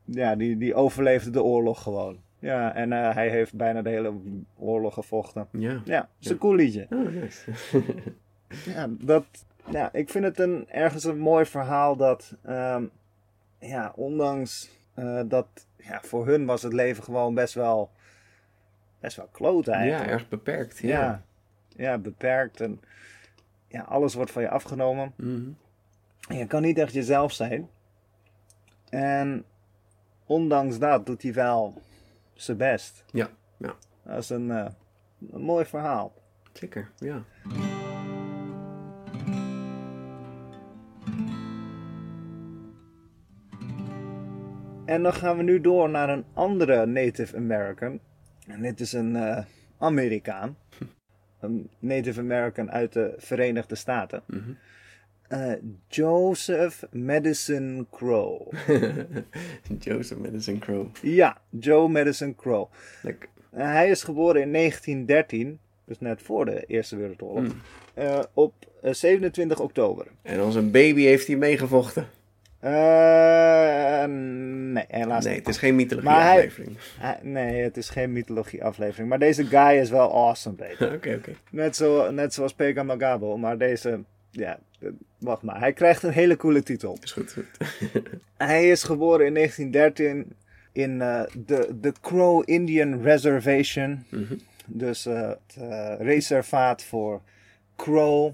ja, 0.05 0.37
die, 0.37 0.57
die 0.57 0.75
overleefde 0.75 1.31
de 1.31 1.43
oorlog 1.43 1.83
gewoon. 1.83 2.19
Ja, 2.39 2.75
en 2.75 2.91
hij 2.91 3.29
heeft 3.29 3.55
bijna 3.55 3.83
de 3.83 3.89
hele 3.91 4.13
oorlog 4.59 4.95
gevochten. 4.95 5.47
Ja. 5.51 5.81
Ja, 5.85 6.09
is 6.21 6.27
Ja. 6.27 6.31
een 6.33 6.39
cool 6.39 6.55
liedje. 6.55 6.87
Oh, 6.91 7.09
nice. 7.13 7.51
Ja, 8.67 8.87
dat, 8.91 9.25
ja, 9.71 9.93
ik 9.93 10.09
vind 10.11 10.25
het 10.25 10.39
een, 10.39 10.65
ergens 10.69 11.05
een 11.05 11.19
mooi 11.19 11.45
verhaal 11.45 11.97
dat, 11.97 12.37
ehm, 12.45 12.85
ja, 13.69 13.93
ondanks 13.97 14.71
eh, 14.95 15.21
dat, 15.27 15.47
ja, 15.77 16.01
voor 16.03 16.27
hun 16.27 16.47
was 16.47 16.63
het 16.63 16.73
leven 16.73 17.05
gewoon 17.05 17.35
best 17.35 17.55
wel, 17.55 17.91
best 19.01 19.17
wel 19.17 19.29
kloot 19.33 19.65
ja, 19.65 19.73
eigenlijk. 19.73 20.11
erg 20.11 20.29
beperkt. 20.29 20.79
Ja. 20.79 20.89
ja. 20.89 21.23
ja, 21.69 21.99
beperkt 21.99 22.61
en 22.61 22.81
ja, 23.69 23.83
alles 23.83 24.15
wordt 24.15 24.31
van 24.31 24.43
je 24.43 24.49
afgenomen. 24.49 25.13
Mhm. 25.17 25.51
Je 26.29 26.47
kan 26.47 26.63
niet 26.63 26.79
echt 26.79 26.93
jezelf 26.93 27.33
zijn. 27.33 27.69
En 28.89 29.45
ondanks 30.27 30.79
dat 30.79 31.07
doet 31.07 31.23
hij 31.23 31.33
wel 31.33 31.83
zijn 32.35 32.57
best. 32.57 33.05
Ja, 33.11 33.29
ja. 33.57 33.75
Dat 34.03 34.19
is 34.19 34.31
een, 34.31 34.51
eh, 34.51 34.67
een 35.33 35.43
mooi 35.43 35.65
verhaal. 35.65 36.13
Zeker, 36.53 36.91
ja. 36.99 37.25
En 44.87 45.03
dan 45.03 45.13
gaan 45.15 45.37
we 45.37 45.43
nu 45.43 45.61
door 45.61 45.91
naar 45.91 46.09
een 46.09 46.25
andere 46.35 46.87
Native 46.87 47.37
American. 47.37 48.01
En 48.47 48.63
dit 48.63 48.81
is 48.81 48.93
een 48.93 49.17
eh, 49.17 49.45
Amerikaan. 49.79 50.57
Een 51.41 51.71
Native 51.79 52.21
American 52.21 52.71
uit 52.71 52.93
de 52.93 53.15
Verenigde 53.17 53.75
Staten. 53.75 54.23
Mhm. 54.27 54.41
Eh, 55.29 55.53
Joseph 55.89 56.83
Madison 56.93 57.87
Crow. 57.91 58.53
Joseph 59.85 60.19
Madison 60.21 60.59
Crow. 60.59 60.87
ja, 61.03 61.37
Joe 61.51 61.89
Madison 61.89 62.35
Crow. 62.35 62.69
Lekker. 63.03 63.29
Eh, 63.51 63.65
hij 63.67 63.89
is 63.91 64.03
geboren 64.03 64.43
in 64.43 64.53
1913, 64.53 65.59
dus 65.85 66.01
net 66.01 66.23
voor 66.23 66.45
de 66.45 66.65
Eerste 66.67 66.97
Wereldoorlog, 66.97 67.43
Mm. 67.43 67.61
eh, 67.95 68.19
op 68.35 68.55
eh, 68.83 68.93
27 68.93 69.61
oktober. 69.61 70.07
En 70.23 70.41
als 70.41 70.55
een 70.55 70.71
baby 70.71 71.03
heeft 71.03 71.27
hij 71.27 71.37
meegevochten. 71.37 72.07
Eh, 72.65 74.05
nee, 74.09 74.85
helaas 74.89 75.25
Nee, 75.25 75.35
het 75.37 75.49
is 75.49 75.59
geen 75.59 75.75
mythologie 75.75 76.11
Maar 76.11 76.23
hij- 76.23 76.37
aflevering. 76.37 76.77
Hij- 76.99 77.19
nee, 77.23 77.63
het 77.63 77.77
is 77.77 77.89
geen 77.91 78.13
mythologie 78.13 78.65
aflevering. 78.65 79.09
Maar 79.09 79.19
deze 79.19 79.45
guy 79.45 79.79
is 79.79 79.91
wel 79.91 80.13
awesome, 80.15 80.57
Peter. 80.57 80.93
Oké, 80.97 81.15
oké. 81.15 81.33
Net, 81.51 81.77
zo, 81.77 82.11
net 82.11 82.35
zoals 82.35 82.55
Pega 82.55 82.83
Magabo. 82.83 83.37
Maar 83.37 83.59
deze, 83.59 84.01
ja, 84.31 84.59
eh, 84.81 84.89
wacht 85.19 85.43
maar. 85.43 85.59
Hij 85.59 85.73
krijgt 85.73 86.03
een 86.03 86.11
hele 86.13 86.37
coole 86.37 86.63
titel. 86.63 86.97
Is 87.03 87.13
goed. 87.13 87.33
goed. 87.33 87.47
Hij 88.37 88.69
is 88.69 88.83
geboren 88.83 89.27
in 89.27 89.35
1913 89.35 90.33
in 90.73 91.01
eh, 91.03 91.23
de, 91.47 91.77
de 91.81 91.93
Crow 92.01 92.43
Indian 92.45 93.03
Reservation. 93.03 94.05
Mhm. 94.09 94.35
Dus 94.67 95.05
het 95.05 95.57
reservaat 95.99 96.83
voor 96.85 97.21
Crow 97.77 98.33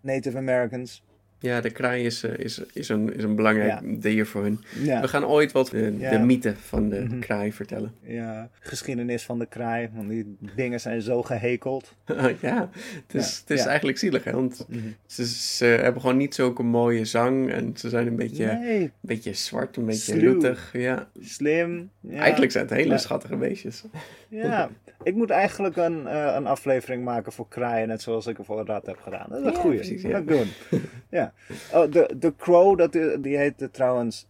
Native 0.00 0.36
Americans. 0.36 1.02
Ja, 1.42 1.60
de 1.60 1.70
kraai 1.70 2.04
is, 2.04 2.22
eh, 2.22 2.38
is, 2.38 2.62
is, 2.72 2.88
een, 2.88 3.14
is 3.16 3.22
een 3.22 3.34
belangrijk 3.34 4.02
dier 4.02 4.26
voor 4.26 4.42
hun. 4.42 4.60
Ja, 4.82 5.00
We 5.00 5.08
gaan 5.08 5.24
ooit 5.26 5.52
wat 5.52 5.70
de, 5.70 5.94
Ja. 5.98 6.10
de 6.10 6.18
mythe 6.18 6.54
van 6.56 6.88
de 6.88 7.00
Mhm. 7.00 7.18
kraai 7.18 7.52
vertellen. 7.52 7.92
ja, 8.02 8.50
geschiedenis 8.60 9.22
van 9.22 9.38
de 9.38 9.46
kraai. 9.46 9.88
Want 9.94 10.08
die 10.08 10.36
dingen 10.56 10.80
zijn 10.80 11.02
zo 11.02 11.22
gehekeld. 11.22 11.94
ja, 12.40 12.70
het 13.06 13.14
is, 13.14 13.34
Ja, 13.34 13.40
het 13.40 13.50
is 13.50 13.62
ja. 13.62 13.66
eigenlijk 13.66 13.98
zielig, 13.98 14.24
hè? 14.24 14.32
Want 14.32 14.66
ze, 15.06 15.26
ze 15.26 15.64
hebben 15.64 16.00
gewoon 16.00 16.16
niet 16.16 16.34
zulke 16.34 16.62
mooie 16.62 17.04
zang 17.04 17.50
en 17.50 17.72
ze 17.76 17.88
zijn 17.88 18.06
een 18.06 18.16
beetje, 18.16 18.46
Nee, 18.46 18.80
een 18.80 18.92
beetje 19.00 19.34
zwart, 19.34 19.76
een 19.76 19.84
beetje 19.86 20.12
Sluw. 20.18 20.54
Ja. 20.72 21.08
slim. 21.20 21.90
Ja. 22.00 22.18
Eigenlijk 22.20 22.52
zijn 22.52 22.64
het 22.66 22.74
hele 22.74 22.90
Ja. 22.90 22.98
schattige 22.98 23.36
beestjes. 23.36 23.84
Ja, 24.28 24.70
ik 25.02 25.14
moet 25.14 25.30
eigenlijk 25.30 25.76
een, 25.76 26.06
eh, 26.06 26.34
een 26.36 26.46
aflevering 26.46 27.04
maken 27.04 27.32
voor 27.32 27.48
kraaien, 27.48 27.88
net 27.88 28.02
zoals 28.02 28.26
ik 28.26 28.38
er 28.38 28.44
voor 28.44 28.66
Rad 28.66 28.86
heb 28.86 28.98
gedaan. 29.02 29.26
Dat 29.28 29.38
is 29.38 29.46
een 29.46 29.52
Ja, 29.52 29.58
goeie. 29.58 29.76
precies, 29.76 30.02
dat 30.02 30.10
ja. 30.10 30.18
ik 30.18 30.28
doen. 30.28 30.46
ja. 31.18 31.32
Oh, 31.72 31.92
de, 31.92 32.14
de 32.16 32.32
Crow, 32.36 32.78
dat, 32.78 32.92
die 33.22 33.36
heette 33.36 33.70
trouwens 33.70 34.26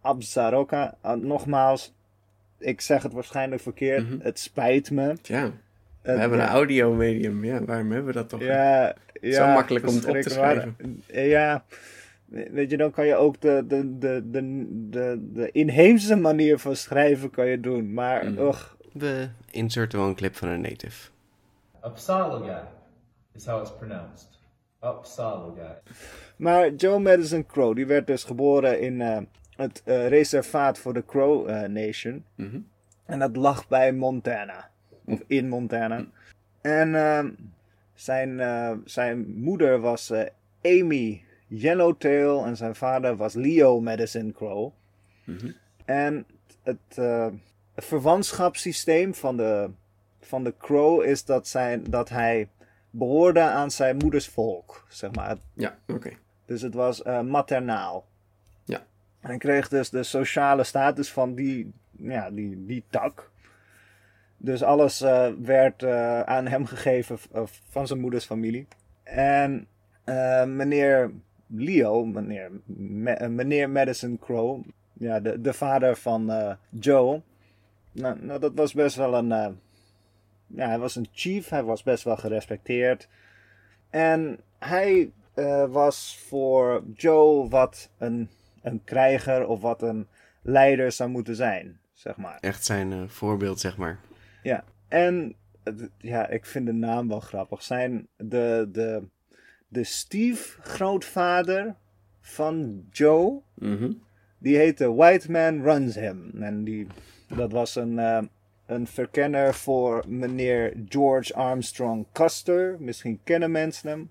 Absaroka. 0.00 0.94
Ah, 1.00 1.20
nogmaals, 1.22 1.92
ik 2.58 2.80
zeg 2.80 3.02
het 3.02 3.12
waarschijnlijk 3.12 3.62
verkeerd. 3.62 4.08
Mhm. 4.10 4.18
Het 4.20 4.38
spijt 4.38 4.90
me. 4.90 5.12
Tja, 5.20 5.50
we 6.02 6.10
hebben 6.10 6.38
ja, 6.38 6.44
een 6.44 6.50
audiomedium. 6.50 7.44
Ja, 7.44 7.64
waarom 7.64 7.90
hebben 7.90 8.06
we 8.06 8.18
dat 8.18 8.28
toch? 8.28 8.42
Ja, 8.42 8.94
ja, 9.20 9.54
makkelijk 9.54 9.88
om 9.88 9.94
het 9.94 10.06
op 10.06 10.16
te. 10.16 10.38
Maar, 10.38 10.68
Ja, 11.24 11.64
weet 12.50 12.70
je, 12.70 12.76
dan 12.76 12.90
kan 12.90 13.06
je 13.06 13.14
ook 13.14 13.40
de, 13.40 13.64
de, 13.68 13.98
de, 13.98 14.22
de, 14.30 14.66
de, 14.90 15.18
de 15.32 15.50
inheemse 15.52 16.16
manier 16.16 16.58
van 16.58 16.76
schrijven 16.76 17.30
kan 17.30 17.46
je 17.46 17.60
doen. 17.60 17.92
Maar, 17.92 18.26
ugh, 18.26 18.64
We 18.92 19.28
inserten 19.50 19.98
wel 19.98 20.08
een 20.08 20.14
clip 20.14 20.36
van 20.36 20.48
een 20.48 20.60
native. 20.60 21.10
Upsaloga 21.84 22.68
is 23.32 23.46
how 23.46 23.60
it's 23.60 23.76
pronounced. 23.76 24.28
Upsaloga. 24.84 25.80
Maar 26.36 26.74
Joe 26.74 26.98
Madison 26.98 27.46
Crow, 27.46 27.76
die 27.76 27.86
werd 27.86 28.06
dus 28.06 28.24
geboren 28.24 28.80
in 28.80 29.00
eh, 29.00 29.18
het 29.56 29.82
eh, 29.84 30.08
reservaat 30.08 30.78
voor 30.78 30.94
de 30.94 31.04
Crow 31.04 31.48
eh, 31.48 31.68
Nation. 31.68 32.24
Mhm. 32.34 32.60
En 33.04 33.18
dat 33.18 33.36
lag 33.36 33.68
bij 33.68 33.92
Montana. 33.92 34.70
Of 35.04 35.22
in 35.26 35.48
Montana. 35.48 36.06
En 36.60 36.94
ehm, 36.94 37.30
zijn, 37.94 38.40
eh, 38.40 38.72
zijn 38.84 39.40
moeder 39.40 39.80
was 39.80 40.10
eh, 40.10 40.26
Amy 40.62 41.22
Yellowtail 41.46 42.44
en 42.44 42.56
zijn 42.56 42.74
vader 42.74 43.16
was 43.16 43.34
Leo 43.34 43.80
Madison 43.80 44.32
Crow. 44.32 44.72
Mhm. 45.24 45.50
En 45.84 46.26
het 46.62 46.98
eh, 47.74 47.84
verwantschapssysteem 47.84 49.14
van 49.14 49.36
de, 49.36 49.70
van 50.20 50.44
de 50.44 50.54
Crow 50.58 51.02
is 51.02 51.24
dat, 51.24 51.48
zijn, 51.48 51.84
dat 51.84 52.08
hij 52.08 52.48
behoorde 52.90 53.40
aan 53.40 53.70
zijn 53.70 53.96
moeders 53.96 54.28
volk, 54.28 54.86
zeg 54.88 55.14
maar. 55.14 55.36
Ja, 55.54 55.78
oké. 55.86 56.10
Dus 56.44 56.62
het 56.62 56.74
was 56.74 57.02
eh, 57.02 57.20
maternaal. 57.20 58.06
Ja. 58.64 58.78
En 59.20 59.28
hij 59.28 59.38
kreeg 59.38 59.68
dus 59.68 59.90
de 59.90 60.02
sociale 60.02 60.64
status 60.64 61.12
van 61.12 61.34
die, 61.34 61.72
ja, 61.90 62.30
die, 62.30 62.66
die 62.66 62.84
tak. 62.90 63.30
Dus 64.36 64.62
alles 64.62 65.00
eh, 65.00 65.28
werd 65.42 65.82
eh, 65.82 66.20
aan 66.20 66.46
hem 66.46 66.66
gegeven 66.66 67.18
van 67.70 67.86
zijn 67.86 68.00
moeders 68.00 68.24
familie. 68.24 68.66
En 69.02 69.66
meneer 70.56 71.10
Leo, 71.46 72.04
meneer, 72.04 72.50
meneer 73.30 73.70
Madison 73.70 74.18
Crow, 74.18 74.64
ja, 74.92 75.20
de, 75.20 75.40
de 75.40 75.52
vader 75.52 75.96
van 75.96 76.56
Joe. 76.68 77.22
Nou, 77.92 78.24
nou, 78.24 78.40
dat 78.40 78.52
was 78.54 78.72
best 78.72 78.96
wel 78.96 79.14
een. 79.14 79.32
eh, 79.32 79.48
ja, 80.46 80.66
hij 80.68 80.78
was 80.78 80.96
een 80.96 81.08
chief, 81.12 81.48
hij 81.48 81.62
was 81.62 81.82
best 81.82 82.04
wel 82.04 82.16
gerespecteerd. 82.16 83.08
En 83.90 84.40
hij 84.58 85.10
eh, 85.34 85.64
was 85.70 86.18
voor 86.28 86.82
Joe 86.94 87.48
wat 87.48 87.90
een, 87.98 88.28
een 88.62 88.84
krijger 88.84 89.46
of 89.46 89.60
wat 89.60 89.82
een 89.82 90.06
leider 90.42 90.92
zou 90.92 91.10
moeten 91.10 91.36
zijn, 91.36 91.80
zeg 91.92 92.16
maar. 92.16 92.38
Echt 92.40 92.64
zijn 92.64 92.92
eh, 92.92 93.02
voorbeeld, 93.06 93.60
zeg 93.60 93.76
maar. 93.76 93.98
Ja, 94.42 94.64
en 94.88 95.34
ja, 95.98 96.28
ik 96.28 96.46
vind 96.46 96.66
de 96.66 96.72
naam 96.72 97.08
wel 97.08 97.20
grappig. 97.20 97.62
Zijn 97.62 98.08
de, 98.16 98.68
de, 98.72 99.02
de 99.68 99.84
stiefgrootvader 99.84 101.74
van 102.20 102.84
Joe, 102.90 103.40
Mhm. 103.54 103.92
die 104.38 104.56
heette 104.56 104.92
White 104.94 105.30
Man 105.30 105.62
Runs 105.62 105.94
Him. 105.94 106.30
En 106.42 106.64
die, 106.64 106.86
dat 107.36 107.52
was 107.52 107.76
een, 107.76 107.98
eh, 107.98 108.22
een 108.66 108.86
verkenner 108.86 109.54
voor 109.54 110.04
meneer 110.08 110.72
George 110.88 111.34
Armstrong 111.34 112.06
Custer. 112.12 112.76
Misschien 112.78 113.20
kennen 113.24 113.50
mensen 113.50 113.88
hem. 113.88 114.10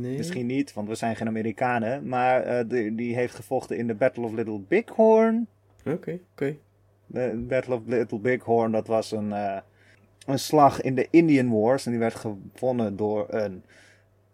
Nee. 0.00 0.16
Misschien 0.16 0.46
niet, 0.46 0.72
want 0.72 0.88
we 0.88 0.94
zijn 0.94 1.16
geen 1.16 1.26
Amerikanen. 1.26 2.08
Maar 2.08 2.42
eh, 2.42 2.68
die, 2.68 2.94
die 2.94 3.14
heeft 3.14 3.34
gevochten 3.34 3.76
in 3.76 3.86
de 3.86 3.94
Battle 3.94 4.24
of 4.24 4.32
Little 4.32 4.60
Bighorn. 4.68 5.46
Oké, 5.84 6.18
oké. 6.32 6.56
De 7.06 7.44
Battle 7.48 7.74
of 7.74 7.80
Little 7.86 8.18
Bighorn, 8.18 8.72
dat 8.72 8.86
was 8.86 9.10
een, 9.10 9.32
eh, 9.32 9.58
een 10.26 10.38
slag 10.38 10.80
in 10.80 10.94
de 10.94 11.08
Indian 11.10 11.50
Wars. 11.50 11.84
En 11.84 11.90
die 11.90 12.00
werd 12.00 12.14
gewonnen 12.14 12.96
door 12.96 13.26
een 13.28 13.62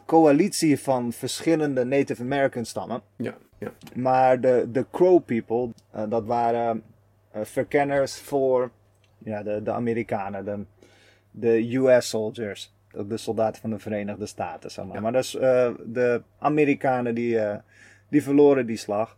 coalitie 0.05 0.79
van 0.79 1.13
verschillende 1.13 1.83
Native 1.83 2.21
American 2.21 2.65
stammen. 2.65 3.01
Ja, 3.15 3.37
ja. 3.57 3.71
Maar 3.95 4.41
de, 4.41 4.67
de 4.71 4.85
Crow 4.91 5.25
People, 5.25 5.69
dat 6.09 6.25
waren 6.25 6.83
verkenners 7.41 8.17
voor 8.17 8.71
ja, 9.17 9.43
de, 9.43 9.63
de 9.63 9.71
Amerikanen, 9.71 10.45
de, 10.45 10.65
de 11.31 11.75
US 11.75 12.09
soldiers. 12.09 12.73
De 13.07 13.17
soldaten 13.17 13.61
van 13.61 13.69
de 13.69 13.79
Verenigde 13.79 14.25
Staten, 14.25 14.71
zeg 14.71 14.85
maar. 14.85 15.01
Maar 15.01 15.11
dus, 15.11 15.35
eh, 15.35 15.71
de 15.85 16.21
Amerikanen 16.39 17.15
die, 17.15 17.39
eh, 17.39 17.57
die 18.09 18.23
verloren 18.23 18.65
die 18.65 18.77
slag. 18.77 19.17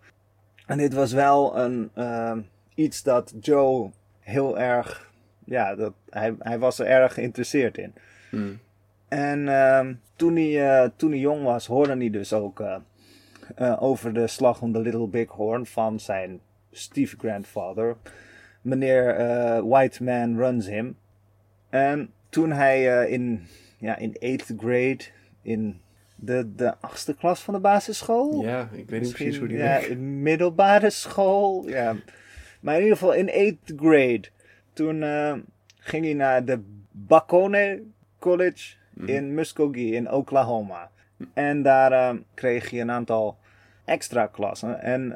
En 0.65 0.77
dit 0.77 0.93
was 0.93 1.13
wel 1.13 1.57
een, 1.57 1.89
eh, 1.93 2.37
iets 2.75 3.03
dat 3.03 3.33
Joe 3.39 3.91
heel 4.19 4.59
erg, 4.59 5.11
ja, 5.45 5.75
dat, 5.75 5.93
hij, 6.09 6.35
hij 6.39 6.59
was 6.59 6.79
er 6.79 6.85
erg 6.85 7.13
geïnteresseerd 7.13 7.77
in. 7.77 7.93
Mm. 8.31 8.59
En 9.07 9.47
ehm, 9.47 9.93
toen, 10.15 10.35
hij, 10.35 10.81
eh, 10.83 10.89
toen 10.95 11.09
hij 11.09 11.19
jong 11.19 11.43
was, 11.43 11.67
hoorde 11.67 11.97
hij 11.97 12.09
dus 12.09 12.33
ook 12.33 12.59
eh, 12.59 12.75
eh, 13.55 13.83
over 13.83 14.13
de 14.13 14.27
slag 14.27 14.61
om 14.61 14.71
de 14.71 14.79
Little 14.79 15.07
Bighorn 15.07 15.65
van 15.65 15.99
zijn 15.99 16.39
Steve 16.77 17.15
grandfather. 17.17 17.95
Meneer 18.61 19.15
eh, 19.15 19.61
White 19.63 20.03
Man 20.03 20.37
Runs 20.37 20.67
Him. 20.67 20.97
En 21.69 22.11
toen 22.29 22.51
hij 22.51 23.01
eh, 23.01 23.11
in, 23.13 23.47
ja, 23.77 23.97
in 23.97 24.15
8th 24.15 24.55
grade, 24.57 24.99
in 25.41 25.79
de, 26.15 26.55
de 26.55 26.77
achtste 26.79 27.15
klas 27.15 27.41
van 27.41 27.53
de 27.53 27.59
basisschool. 27.59 28.41
Ja, 28.43 28.69
ik 28.71 28.89
weet 28.89 29.01
niet 29.01 29.13
precies 29.13 29.37
hoe 29.37 29.47
die 29.47 29.57
ja, 29.57 29.77
in 29.77 30.21
middelbare 30.21 30.89
school. 30.89 31.67
Ja. 31.67 31.95
Maar 32.59 32.75
in 32.75 32.81
ieder 32.81 32.97
geval 32.97 33.13
in 33.13 33.57
8th 33.57 33.75
grade. 33.75 34.23
Toen 34.73 35.03
eh, 35.03 35.33
ging 35.79 36.05
hij 36.05 36.13
naar 36.13 36.45
de 36.45 36.59
Bacone 36.91 37.81
College 38.19 38.75
Mhm. 38.95 39.09
in 39.09 39.33
Muskogee 39.33 39.91
in 39.91 40.11
Oklahoma. 40.11 40.89
En 41.33 41.61
daar 41.61 42.17
kreeg 42.33 42.69
hij 42.69 42.81
een 42.81 42.91
aantal 42.91 43.37
extra 43.85 44.25
klassen. 44.27 44.81
En 44.81 45.11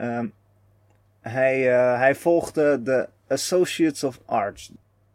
hij, 1.22 1.72
eh, 1.72 1.98
hij 1.98 2.16
volgde 2.16 2.82
de 2.84 3.10
Associates 3.28 4.04
of 4.04 4.20
Arts. 4.26 4.72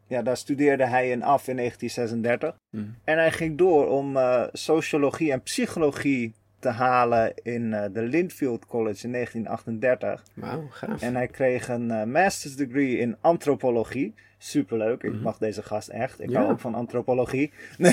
Ja, 0.06 0.22
daar 0.22 0.36
studeerde 0.36 0.86
hij 0.86 1.10
in 1.10 1.22
af 1.22 1.48
in 1.48 1.56
1936. 1.56 2.56
Mhm. 2.70 2.84
En 3.04 3.18
hij 3.18 3.30
ging 3.32 3.58
door 3.58 3.88
om 3.88 4.16
eh, 4.16 4.42
sociologie 4.52 5.32
en 5.32 5.42
psychologie 5.42 6.34
te 6.58 6.68
halen 6.68 7.32
in 7.42 7.72
eh, 7.74 7.84
de 7.92 8.02
Linfield 8.02 8.66
College 8.66 9.04
in 9.06 9.12
1938. 9.12 10.22
Wauw, 10.34 10.66
gaaf. 10.70 11.02
En 11.02 11.14
hij 11.14 11.26
kreeg 11.28 11.68
een 11.68 12.10
master's 12.10 12.56
degree 12.56 12.98
in 12.98 13.16
antropologie. 13.20 14.14
Superleuk, 14.38 15.02
ik 15.02 15.12
Mhm. 15.12 15.22
mag 15.22 15.38
deze 15.38 15.62
gast 15.62 15.88
echt. 15.88 16.20
Ik 16.20 16.30
Ja. 16.30 16.38
hou 16.38 16.52
ook 16.52 16.60
van 16.60 16.74
antropologie. 16.74 17.52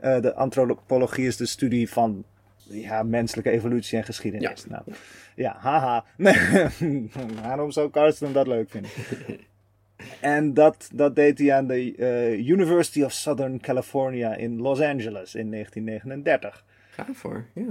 De 0.00 0.34
antropologie 0.34 1.26
is 1.26 1.36
de 1.36 1.46
studie 1.46 1.90
van 1.90 2.24
ja, 2.68 3.02
menselijke 3.02 3.50
evolutie 3.50 3.98
en 3.98 4.04
geschiedenis. 4.04 4.64
Ja. 4.68 4.68
Nou, 4.68 4.82
ja, 5.34 5.56
haha. 5.58 6.04
Waarom 7.42 7.70
zou 7.70 7.90
Karsten 7.90 8.32
dat 8.32 8.46
leuk 8.46 8.70
vinden? 8.70 8.90
en 10.20 10.54
dat, 10.54 10.90
dat 10.92 11.16
deed 11.16 11.38
hij 11.38 11.54
aan 11.54 11.66
de 11.66 11.94
eh, 11.96 12.48
University 12.48 13.02
of 13.02 13.12
Southern 13.12 13.60
California 13.60 14.34
in 14.34 14.60
Los 14.60 14.80
Angeles 14.80 15.34
in 15.34 15.50
1939. 15.50 16.64
Gaaf 16.90 17.22
hoor, 17.22 17.44
ja. 17.54 17.64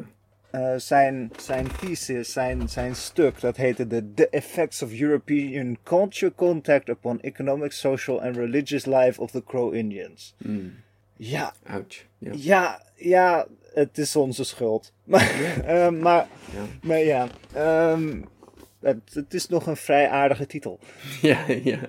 Eh, 0.50 0.74
zijn, 0.78 1.32
zijn 1.38 1.68
thesis, 1.80 2.32
zijn, 2.32 2.70
zijn 2.70 2.96
stuk, 2.96 3.40
dat 3.40 3.58
heette 3.58 3.88
de 3.88 4.14
The 4.14 4.30
Effects 4.30 4.82
of 4.82 5.00
European 5.00 5.78
Culture 5.84 6.34
Contact 6.36 6.90
upon 6.90 7.22
Economic, 7.22 7.72
Social 7.72 8.22
and 8.22 8.36
Religious 8.36 8.86
Life 8.86 9.22
of 9.22 9.32
the 9.32 9.44
Crow 9.44 9.74
Indians. 9.74 10.36
Mm. 10.38 10.74
Ja, 11.18 11.54
Ouch. 11.70 12.06
Ja. 12.18 12.32
ja, 12.36 12.82
ja, 12.96 13.48
het 13.73 13.97
is 13.97 14.15
onze 14.15 14.43
schuld. 14.43 14.93
Maar, 15.03 15.62
eh, 15.65 15.89
maar, 15.89 16.27
Ja. 16.53 16.62
maar 16.82 16.99
ja, 16.99 17.27
ehm, 17.53 18.21
het, 18.80 19.13
het 19.13 19.34
is 19.34 19.47
nog 19.47 19.67
een 19.67 19.75
vrij 19.77 20.10
aardige 20.10 20.45
titel. 20.45 20.80
ja, 21.21 21.45
ja. 21.63 21.80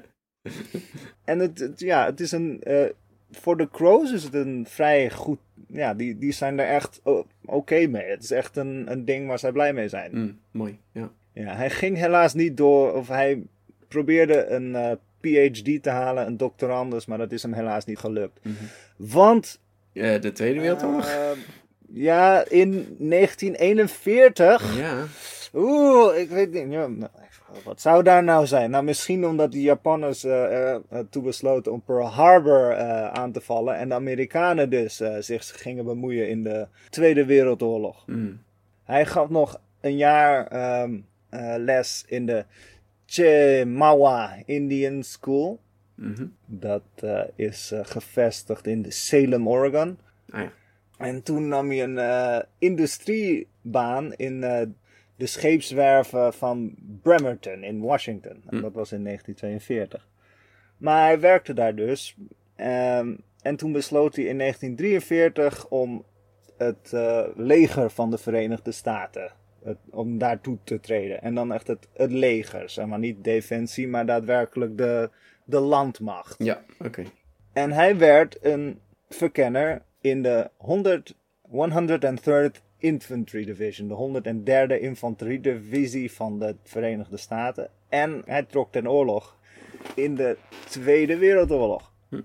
En 1.24 1.38
het, 1.38 1.58
het- 1.58 1.80
ja, 1.80 2.04
het 2.04 2.20
is 2.20 2.32
een. 2.32 2.62
eh, 2.62 2.84
voor 3.30 3.56
de 3.56 3.68
Crows 3.70 4.12
is 4.12 4.22
het 4.22 4.34
een 4.34 4.66
vrij 4.68 5.10
goed. 5.10 5.38
Ja, 5.66 5.94
die, 5.94 6.18
die 6.18 6.32
zijn 6.32 6.58
er 6.58 6.66
echt 6.66 7.00
oké 7.44 7.86
mee. 7.86 8.04
Het 8.10 8.22
is 8.22 8.30
echt 8.30 8.56
een, 8.56 8.90
een 8.92 9.04
ding 9.04 9.26
waar 9.28 9.38
zij 9.38 9.52
blij 9.52 9.72
mee 9.72 9.88
zijn. 9.88 10.10
Mm, 10.14 10.38
mooi, 10.50 10.78
ja. 10.92 11.10
Ja, 11.32 11.54
hij 11.56 11.70
ging 11.70 11.96
helaas 11.96 12.34
niet 12.34 12.56
door. 12.56 12.92
Of 12.92 13.08
hij 13.08 13.42
probeerde 13.88 14.46
een 14.46 14.74
eh, 14.74 14.90
PhD 15.20 15.82
te 15.82 15.90
halen, 15.90 16.26
een 16.26 16.36
doctorandus. 16.36 17.06
Maar 17.06 17.18
dat 17.18 17.32
is 17.32 17.42
hem 17.42 17.52
helaas 17.52 17.84
niet 17.84 17.98
gelukt. 17.98 18.44
Mhm. 18.44 18.54
Want. 18.96 19.60
Eh, 19.92 20.20
de 20.20 20.32
Tweede 20.32 20.60
Wereldoorlog? 20.60 21.16
Eh, 21.88 22.02
ja, 22.02 22.44
in 22.48 22.96
1941. 22.98 24.76
ja. 24.76 25.04
Oeh, 25.54 26.18
ik 26.18 26.28
weet 26.28 26.52
niet. 26.52 26.72
Ja, 26.72 26.88
wat 27.64 27.80
zou 27.80 28.02
daar 28.02 28.24
nou 28.24 28.46
zijn? 28.46 28.70
Nou, 28.70 28.84
misschien 28.84 29.26
omdat 29.26 29.52
de 29.52 29.60
Japanners 29.60 30.24
eh, 30.24 30.72
er 30.72 31.08
toe 31.10 31.22
besloten 31.22 31.72
om 31.72 31.82
Pearl 31.82 32.06
Harbor 32.06 32.70
eh, 32.70 33.08
aan 33.08 33.32
te 33.32 33.40
vallen. 33.40 33.76
En 33.76 33.88
de 33.88 33.94
Amerikanen 33.94 34.70
dus 34.70 35.00
eh, 35.00 35.16
zich 35.18 35.60
gingen 35.62 35.84
bemoeien 35.84 36.28
in 36.28 36.42
de 36.42 36.66
Tweede 36.88 37.24
Wereldoorlog. 37.24 38.06
Mm. 38.06 38.40
Hij 38.84 39.06
gaf 39.06 39.28
nog 39.28 39.60
een 39.80 39.96
jaar 39.96 40.46
ehm, 40.46 40.98
eh, 41.28 41.54
les 41.58 42.04
in 42.06 42.26
de 42.26 42.44
Chemawa 43.06 44.36
Indian 44.44 45.02
School. 45.02 45.60
Mhm. 45.94 46.26
Dat 46.46 46.82
eh, 46.94 47.20
is 47.34 47.72
eh, 47.72 47.80
gevestigd 47.82 48.66
in 48.66 48.82
de 48.82 48.90
Salem, 48.90 49.48
Oregon. 49.48 49.98
Ah 50.30 50.40
ja. 50.40 50.52
En 50.98 51.22
toen 51.22 51.48
nam 51.48 51.68
hij 51.68 51.82
een 51.82 51.98
eh, 51.98 52.38
industriebaan 52.58 54.12
in 54.14 54.42
eh, 54.44 54.66
de 55.16 55.26
scheepswerven 55.26 56.32
van 56.34 56.74
Bremerton 57.02 57.62
in 57.62 57.80
Washington. 57.80 58.42
En 58.46 58.56
Hm. 58.56 58.60
dat 58.62 58.72
was 58.72 58.92
in 58.92 59.04
1942. 59.04 60.08
Maar 60.76 61.04
hij 61.06 61.20
werkte 61.20 61.54
daar 61.54 61.74
dus. 61.74 62.16
Ehm, 62.56 63.14
en 63.42 63.56
toen 63.56 63.72
besloot 63.72 64.16
hij 64.16 64.24
in 64.24 64.38
1943 64.38 65.68
om 65.68 66.04
het 66.56 66.92
eh, 66.92 67.24
leger 67.34 67.90
van 67.90 68.10
de 68.10 68.18
Verenigde 68.18 68.72
Staten. 68.72 69.32
Het, 69.64 69.78
om 69.90 70.18
daartoe 70.18 70.58
te 70.64 70.80
treden. 70.80 71.22
En 71.22 71.34
dan 71.34 71.52
echt 71.52 71.66
het, 71.66 71.88
het 71.92 72.12
leger. 72.12 72.70
Zeg 72.70 72.86
maar 72.86 72.98
niet 72.98 73.24
defensie, 73.24 73.88
maar 73.88 74.06
daadwerkelijk 74.06 74.78
de, 74.78 75.10
de 75.44 75.60
landmacht. 75.60 76.44
Ja, 76.44 76.62
oké. 76.78 77.02
En 77.52 77.72
hij 77.72 77.96
werd 77.96 78.38
een 78.44 78.80
verkenner 79.08 79.82
in 80.00 80.22
de 80.22 80.50
100, 80.56 81.14
103rd 81.50 82.60
Infantry 82.78 83.44
Division, 83.44 83.88
de 83.88 84.22
103e 84.76 84.80
Infanteriedivisie 84.80 86.12
van 86.12 86.38
de 86.38 86.56
Verenigde 86.64 87.16
Staten. 87.16 87.70
En 87.88 88.22
hij 88.24 88.42
trok 88.42 88.72
ten 88.72 88.90
oorlog 88.90 89.36
in 89.94 90.14
de 90.14 90.36
Tweede 90.68 91.16
Wereldoorlog. 91.16 91.92
Hm. 92.08 92.20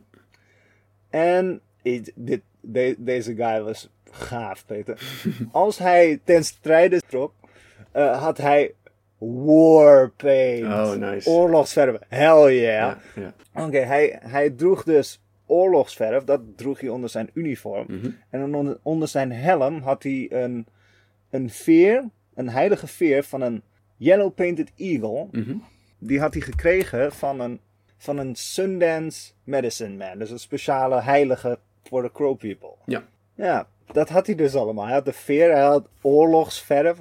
En 1.09 1.61
dit, 1.83 2.41
de- 2.61 2.95
deze 2.97 3.35
guy 3.35 3.61
was 3.61 3.89
gaaf, 4.11 4.65
Peter. 4.65 5.01
Als 5.51 5.77
hij 5.77 6.19
ten 6.23 6.43
strijde 6.45 7.01
trok, 7.07 7.33
eh, 7.91 8.21
had 8.21 8.37
hij 8.37 8.73
warpaint. 9.17 10.63
Oh, 10.63 10.91
nice. 10.93 11.29
Oorlogsverven. 11.29 12.01
Hell 12.07 12.59
yeah. 12.59 12.95
Oké, 13.55 13.77
hij, 13.77 14.19
hij 14.21 14.49
droeg 14.49 14.83
dus 14.83 15.21
oorlogsverf, 15.45 16.23
dat 16.23 16.41
droeg 16.55 16.79
hij 16.79 16.89
onder 16.89 17.09
zijn 17.09 17.29
uniform. 17.33 17.85
Mhm. 17.89 18.09
En 18.29 18.55
onder, 18.55 18.77
onder 18.81 19.07
zijn 19.07 19.31
helm 19.31 19.81
had 19.81 20.03
hij 20.03 20.27
een, 20.29 20.65
een 21.29 21.49
veer, 21.49 22.09
een 22.33 22.49
heilige 22.49 22.87
veer 22.87 23.23
van 23.23 23.41
een 23.41 23.61
Yellow 23.97 24.33
Painted 24.33 24.71
Eagle. 24.75 25.27
Mhm. 25.31 25.55
Die 25.99 26.19
had 26.19 26.33
hij 26.33 26.41
gekregen 26.41 27.11
van 27.11 27.39
een, 27.39 27.59
van 27.97 28.17
een 28.17 28.35
Sundance 28.35 29.31
Medicine 29.43 29.95
Man. 29.97 30.17
Dus 30.19 30.29
een 30.31 30.39
speciale 30.39 31.01
heilige 31.01 31.59
voor 31.83 32.01
de 32.01 32.11
Crow 32.11 32.37
People. 32.37 32.73
Ja. 32.85 33.03
Ja, 33.35 33.67
dat 33.91 34.09
had 34.09 34.25
hij 34.25 34.35
dus 34.35 34.55
allemaal. 34.55 34.85
Hij 34.85 34.93
had 34.93 35.05
de 35.05 35.13
veer, 35.13 35.51
hij 35.51 35.61
had 35.61 35.87
oorlogsverf. 36.01 36.97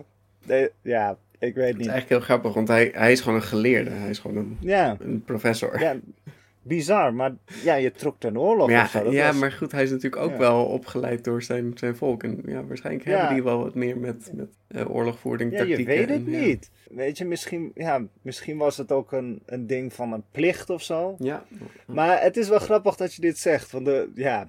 De- 0.46 0.72
ja, 0.82 1.16
ik 1.38 1.54
weet 1.54 1.66
Het 1.66 1.72
is 1.74 1.80
niet. 1.80 1.88
eigenlijk 1.88 2.08
heel 2.08 2.20
grappig, 2.20 2.54
want 2.54 2.68
hij, 2.68 2.90
hij 2.94 3.12
is 3.12 3.20
gewoon 3.20 3.38
een 3.38 3.44
geleerde. 3.44 3.90
Hij 3.90 4.10
is 4.10 4.18
gewoon 4.18 4.36
een, 4.36 4.56
Ja, 4.60 4.96
een 5.00 5.22
professor. 5.24 5.80
ja, 5.80 5.96
bizar. 6.62 7.14
Maar 7.14 7.34
ja, 7.64 7.74
je 7.74 7.90
trok 7.90 8.16
ten 8.18 8.38
oorlog 8.38 8.70
Maar 8.70 8.84
of 8.84 8.90
zo. 8.90 8.98
ja, 8.98 9.04
Dat 9.04 9.12
ja 9.12 9.26
was- 9.26 9.38
maar 9.38 9.52
goed, 9.52 9.72
hij 9.72 9.82
is 9.82 9.90
natuurlijk 9.90 10.22
ook 10.22 10.30
Ja. 10.30 10.38
wel 10.38 10.64
opgeleid 10.64 11.24
door 11.24 11.42
zijn, 11.42 11.72
zijn 11.74 11.96
volk. 11.96 12.22
En 12.22 12.42
ja, 12.46 12.64
waarschijnlijk 12.64 13.06
Ja. 13.06 13.16
hebben 13.16 13.34
die 13.34 13.42
wel 13.44 13.58
wat 13.62 13.74
meer 13.74 13.98
met, 13.98 14.30
met 14.34 14.48
eh, 14.68 14.94
oorlogvoering, 14.94 15.52
Ja, 15.52 15.62
je 15.62 15.84
weet 15.84 16.08
het 16.08 16.26
en, 16.26 16.30
ja. 16.30 16.40
niet. 16.40 16.70
Weet 16.90 17.18
je, 17.18 17.24
misschien, 17.24 17.70
ja, 17.74 18.02
misschien 18.22 18.56
was 18.56 18.76
het 18.76 18.92
ook 18.92 19.12
een, 19.12 19.42
een 19.46 19.66
ding 19.66 19.92
van 19.92 20.12
een 20.12 20.24
plicht 20.30 20.70
of 20.70 20.82
zo. 20.82 21.16
Ja, 21.18 21.44
Maar 21.86 22.22
het 22.22 22.36
is 22.36 22.48
wel 22.48 22.58
grappig 22.58 22.96
dat 22.96 23.14
je 23.14 23.20
dit 23.20 23.38
zegt. 23.38 23.70
Want 23.70 23.84
de, 23.84 24.10
ja, 24.14 24.46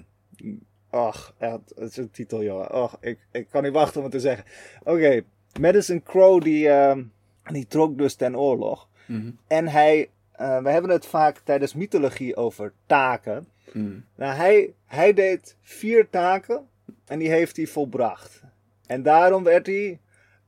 ach, 0.90 1.36
ja, 1.40 1.60
het 1.76 1.90
is 1.90 1.98
een 1.98 2.12
titel, 2.12 2.44
jongen. 2.44 2.74
Och, 2.74 2.98
ik, 3.02 3.18
ik 3.32 3.48
kan 3.50 3.64
niet 3.64 3.72
wachten 3.74 3.98
om 3.98 4.04
het 4.04 4.12
te 4.12 4.20
zeggen. 4.20 4.46
Oké, 4.84 5.22
Madison 5.60 6.04
Crow, 6.04 6.42
die, 6.44 6.70
ehm, 6.70 7.04
die 7.52 7.68
trok 7.68 7.98
dus 7.98 8.16
ten 8.16 8.38
oorlog. 8.40 8.88
Mhm. 9.08 9.30
En 9.48 9.68
hij, 9.68 10.10
eh, 10.34 10.62
we 10.62 10.70
hebben 10.70 10.92
het 10.92 11.06
vaak 11.06 11.38
tijdens 11.38 11.74
mythologie 11.74 12.36
over 12.36 12.74
taken. 12.86 13.48
Mhm. 13.72 14.00
Nou, 14.16 14.36
hij, 14.36 14.74
hij 14.86 15.14
deed 15.14 15.58
vier 15.62 16.10
taken 16.10 16.68
en 17.06 17.20
die 17.20 17.30
heeft 17.30 17.58
hij 17.58 17.68
volbracht. 17.68 18.42
En 18.86 19.04
daarom 19.04 19.44
werd 19.44 19.66
hij 19.66 20.00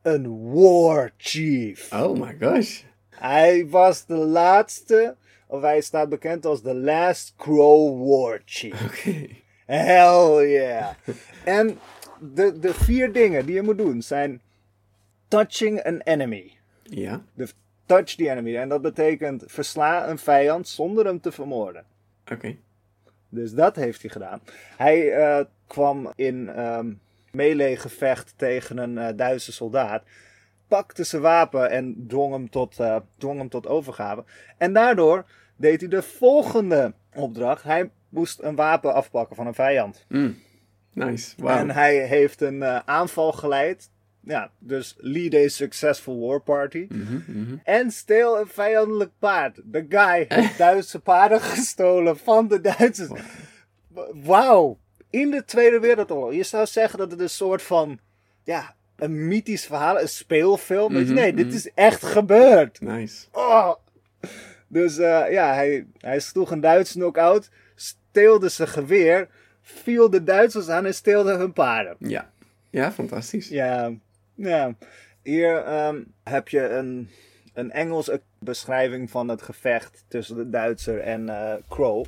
een 0.01 0.53
war 0.53 1.11
chief. 1.17 1.93
Oh 1.93 2.19
my 2.19 2.37
gosh. 2.39 2.81
Hij 3.09 3.67
was 3.67 4.05
de 4.05 4.15
laatste, 4.15 5.15
of 5.47 5.61
hij 5.61 5.81
staat 5.81 6.09
bekend 6.09 6.45
als 6.45 6.61
de 6.61 6.75
last 6.75 7.33
Crow 7.37 8.07
war 8.09 8.41
chief. 8.45 8.85
Oké. 8.85 9.27
Hell 9.65 10.49
yeah. 10.49 10.89
en 11.43 11.79
de, 12.19 12.59
de 12.59 12.73
vier 12.73 13.11
dingen 13.11 13.45
die 13.45 13.55
je 13.55 13.61
moet 13.61 13.77
doen 13.77 14.01
zijn 14.01 14.41
touching 15.27 15.83
an 15.83 16.01
enemy. 16.03 16.51
Ja. 16.83 17.23
De 17.33 17.47
touch 17.85 18.15
the 18.15 18.29
enemy. 18.29 18.57
En 18.57 18.69
dat 18.69 18.81
betekent 18.81 19.43
versla 19.47 20.09
een 20.09 20.17
vijand 20.17 20.67
zonder 20.67 21.05
hem 21.05 21.19
te 21.19 21.31
vermoorden. 21.31 21.85
Oké. 22.31 22.55
Dus 23.29 23.53
dat 23.53 23.75
heeft 23.75 24.01
hij 24.01 24.11
gedaan. 24.11 24.41
Hij 24.77 25.13
eh, 25.13 25.45
kwam 25.67 26.11
in 26.15 26.49
ehm 26.49 26.93
melee 27.31 27.77
gevecht 27.77 28.33
tegen 28.37 28.77
een 28.77 28.97
eh, 28.97 29.17
Duitse 29.17 29.51
soldaat. 29.51 30.03
Pakte 30.67 31.03
zijn 31.03 31.21
wapen 31.21 31.69
en 31.69 32.05
dwong 32.07 32.33
hem, 32.33 32.49
tot, 32.49 32.79
eh, 32.79 32.95
dwong 33.17 33.37
hem 33.37 33.49
tot 33.49 33.67
overgave. 33.67 34.23
En 34.57 34.73
daardoor 34.73 35.25
deed 35.55 35.79
hij 35.79 35.89
de 35.89 36.01
volgende 36.01 36.93
opdracht. 37.13 37.63
Hij 37.63 37.89
moest 38.09 38.41
een 38.41 38.55
wapen 38.55 38.93
afpakken 38.93 39.35
van 39.35 39.47
een 39.47 39.53
vijand. 39.53 40.05
Mm. 40.07 40.37
Nice. 40.93 41.35
En 41.45 41.71
hij 41.71 42.07
heeft 42.07 42.41
een 42.41 42.63
aanval 42.87 43.31
geleid. 43.31 43.89
Ja, 44.25 44.51
dus 44.59 44.95
lead 44.97 45.33
a 45.33 45.47
successful 45.47 46.19
war 46.19 46.39
party. 46.39 46.85
Mhm, 46.89 47.19
mhm. 47.27 47.55
En 47.63 47.91
steel 47.91 48.39
een 48.39 48.47
vijandelijk 48.47 49.11
paard. 49.19 49.61
De 49.63 49.85
guy 49.89 50.25
heeft 50.27 50.57
Duitse 50.67 50.99
paarden 50.99 51.41
gestolen 51.41 52.17
van 52.17 52.47
de 52.47 52.61
Duitsers. 52.61 53.21
Wauw. 54.13 54.77
In 55.09 55.31
de 55.31 55.45
Tweede 55.45 55.79
Wereldoorlog. 55.79 56.33
Je 56.33 56.43
zou 56.43 56.65
zeggen 56.65 56.99
dat 56.99 57.11
het 57.11 57.19
een 57.19 57.29
soort 57.29 57.61
van... 57.61 57.99
Ja, 58.43 58.75
een 58.95 59.27
mythisch 59.27 59.65
verhaal, 59.65 59.99
een 59.99 60.09
speelfilm. 60.09 60.93
Mhm, 60.93 61.13
Nee, 61.13 61.33
dit 61.33 61.53
is 61.53 61.71
echt 61.73 62.05
gebeurd. 62.05 62.81
Nice. 62.81 63.25
Oh. 63.31 63.73
Dus 64.67 64.97
eh, 64.97 65.31
ja, 65.31 65.53
hij, 65.53 65.85
hij 65.97 66.19
sloeg 66.19 66.51
een 66.51 66.61
Duits 66.61 66.91
knock-out. 66.91 67.49
Steelde 67.75 68.49
zijn 68.49 68.67
geweer. 68.67 69.27
Viel 69.61 70.09
de 70.09 70.23
Duitsers 70.23 70.67
aan 70.67 70.85
en 70.85 70.93
steelde 70.93 71.37
hun 71.37 71.53
paarden. 71.53 71.95
Ja. 71.99 72.31
Ja, 72.69 72.91
fantastisch. 72.91 73.47
Ja, 73.49 73.91
ja. 74.35 74.75
Hier 75.23 75.63
ehm, 75.63 76.03
heb 76.23 76.49
je 76.49 76.69
een, 76.69 77.09
een 77.53 77.71
Engelse 77.71 78.21
beschrijving 78.39 79.09
van 79.09 79.27
het 79.27 79.41
gevecht 79.41 80.05
tussen 80.07 80.35
de 80.35 80.49
Duitser 80.49 80.99
en 80.99 81.29
eh, 81.29 81.53
Crow. 81.69 82.05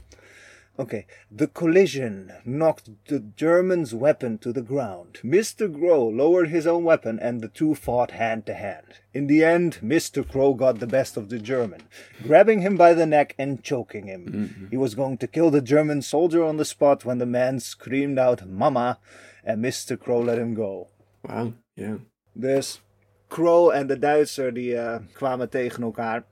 Oké. 0.80 1.06
The 1.36 1.52
collision 1.52 2.32
knocked 2.44 2.90
the 3.06 3.24
German's 3.36 3.92
weapon 3.92 4.38
to 4.38 4.52
the 4.52 4.63
ground. 4.63 5.24
Mr. 5.24 5.68
Crow 5.72 6.16
lowered 6.16 6.50
his 6.50 6.68
own 6.68 6.84
weapon 6.84 7.20
and 7.20 7.42
the 7.42 7.50
two 7.52 7.74
fought 7.74 8.12
hand 8.12 8.46
to 8.46 8.54
hand. 8.54 9.02
In 9.12 9.28
the 9.28 9.44
end, 9.44 9.80
Mr. 9.82 10.24
Crow 10.24 10.54
got 10.54 10.80
the 10.80 10.86
best 10.86 11.18
of 11.18 11.30
the 11.30 11.40
German, 11.40 11.82
grabbing 12.28 12.62
him 12.62 12.78
by 12.78 12.94
the 12.94 13.06
neck 13.06 13.34
and 13.40 13.63
choking 13.63 14.06
him. 14.06 14.68
He 14.70 14.78
was 14.78 14.94
going 14.96 15.18
to 15.18 15.28
kill 15.28 15.50
the 15.50 15.62
German 15.62 16.02
soldier 16.02 16.44
on 16.44 16.58
the 16.58 16.66
spot 16.66 17.06
when 17.06 17.18
the 17.18 17.26
man 17.26 17.60
screamed 17.60 18.20
out, 18.20 18.48
Mama, 18.48 19.00
and 19.44 19.63
Mr. 19.63 19.98
Crow 19.98 20.22
let 20.22 20.38
him 20.38 20.54
go. 20.54 20.90
Wauw. 21.24 21.54
Ja. 21.76 21.98
Dus 22.39 22.84
Crow 23.28 23.71
en 23.71 23.88
de 23.88 24.00
Duitser 24.00 24.54
die 24.54 24.78
eh, 24.78 25.00
kwamen 25.13 25.50
tegen 25.50 25.84
elkaar. 25.84 26.23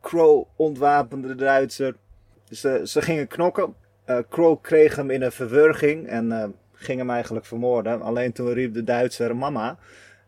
Crow 0.00 0.44
ontwapende 0.56 1.28
de 1.28 1.34
Duitser. 1.34 1.94
Ze, 2.50 2.80
ze 2.84 3.02
gingen 3.02 3.26
knokken. 3.26 3.74
Eh, 4.04 4.18
Crow 4.30 4.60
kreeg 4.62 4.96
hem 4.96 5.10
in 5.10 5.22
een 5.22 5.32
verwurging 5.32 6.06
en 6.06 6.32
eh, 6.32 6.48
ging 6.72 6.98
hem 6.98 7.10
eigenlijk 7.10 7.46
vermoorden. 7.46 8.02
Alleen 8.02 8.32
toen 8.32 8.52
riep 8.52 8.74
de 8.74 8.84
Duitser 8.84 9.36
mama. 9.36 9.78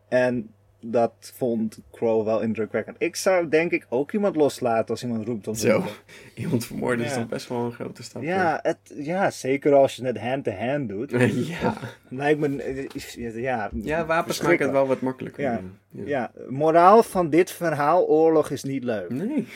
En 0.07 0.53
dat 0.91 1.31
vond 1.35 1.79
Crow 1.91 2.25
wel 2.25 2.41
indrukwekkend. 2.41 2.95
Ik 2.99 3.15
zou 3.15 3.49
denk 3.49 3.71
ik 3.71 3.85
ook 3.89 4.11
iemand 4.11 4.35
loslaten 4.35 4.89
als 4.89 5.03
iemand 5.03 5.25
roept 5.25 5.47
om 5.47 5.55
Zo. 5.55 5.83
Iemand 6.35 6.65
vermoorden 6.65 7.05
is 7.05 7.13
dan 7.13 7.27
best 7.27 7.47
wel 7.49 7.65
een 7.65 7.71
grote 7.71 8.03
stap. 8.03 8.21
Ja, 8.23 8.59
het, 8.61 8.77
ja, 8.95 9.31
zeker 9.31 9.73
als 9.73 9.95
je 9.95 10.05
het 10.05 10.17
hand-to-hand 10.19 10.89
doet. 10.89 11.11
ja. 11.61 11.77
Lijkt 12.09 12.39
me, 12.39 12.61
eh, 12.63 13.35
ja, 13.35 13.69
Ja, 13.73 14.05
wapens 14.05 14.41
maken 14.41 14.61
het 14.65 14.71
wel 14.71 14.87
wat 14.87 15.01
makkelijker. 15.01 15.43
Ja. 15.43 15.61
Ja. 15.89 16.03
Ja, 16.05 16.31
moraal 16.49 17.03
van 17.03 17.29
dit 17.29 17.51
verhaal, 17.51 18.05
oorlog 18.07 18.49
is 18.49 18.63
niet 18.63 18.83
leuk. 18.83 19.09
Nee. 19.09 19.47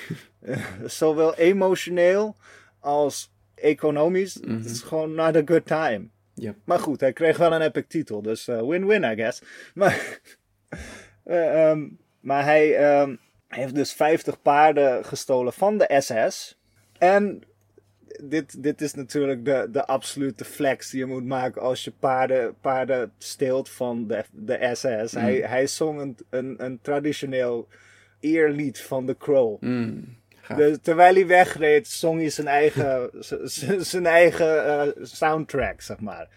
Zowel 0.85 1.35
emotioneel 1.35 2.35
als 2.79 3.31
economisch. 3.55 4.33
Het 4.33 4.45
Mhm. 4.45 4.65
is 4.65 4.81
gewoon 4.81 5.13
not 5.13 5.35
a 5.35 5.41
good 5.45 5.65
time. 5.65 6.07
Ja. 6.33 6.53
Maar 6.63 6.79
goed, 6.79 6.99
hij 6.99 7.13
kreeg 7.13 7.37
wel 7.37 7.53
een 7.53 7.61
epic 7.61 7.83
titel, 7.87 8.21
dus 8.21 8.47
eh, 8.47 8.61
win-win, 8.67 9.03
I 9.03 9.15
guess. 9.15 9.41
Maar, 9.73 10.19
eh, 11.29 11.69
ehm, 11.69 11.87
maar 12.19 12.43
hij 12.43 12.75
ehm, 12.75 13.15
heeft 13.47 13.75
dus 13.75 13.93
50 13.93 14.41
paarden 14.41 15.05
gestolen 15.05 15.53
van 15.53 15.77
de 15.77 15.95
SS. 15.99 16.57
En 16.97 17.43
dit, 18.23 18.63
dit 18.63 18.81
is 18.81 18.93
natuurlijk 18.93 19.45
de, 19.45 19.67
de 19.71 19.85
absolute 19.85 20.45
flex 20.45 20.89
die 20.89 20.99
je 20.99 21.05
moet 21.05 21.25
maken 21.25 21.61
als 21.61 21.83
je 21.83 21.91
paarden, 21.99 22.55
paarden 22.61 23.11
steelt 23.17 23.69
van 23.69 24.07
de, 24.07 24.23
de 24.31 24.69
SS. 24.73 25.11
Hij, 25.11 25.35
hij 25.35 25.67
zong 25.67 25.99
een, 25.99 26.17
een, 26.29 26.55
een 26.57 26.79
traditioneel 26.81 27.67
eerlied 28.19 28.81
van 28.81 29.05
The 29.05 29.17
Crow. 29.17 29.61
Mm. 29.61 30.17
Dus 30.55 30.77
terwijl 30.81 31.13
hij 31.13 31.27
wegreed, 31.27 31.87
zong 31.87 32.19
hij 32.19 32.29
zijn 32.29 32.47
eigen, 32.47 33.09
zijn 33.85 34.05
eigen 34.05 34.65
eh, 34.65 34.87
soundtrack, 35.01 35.81
zeg 35.81 35.99
maar. 35.99 36.27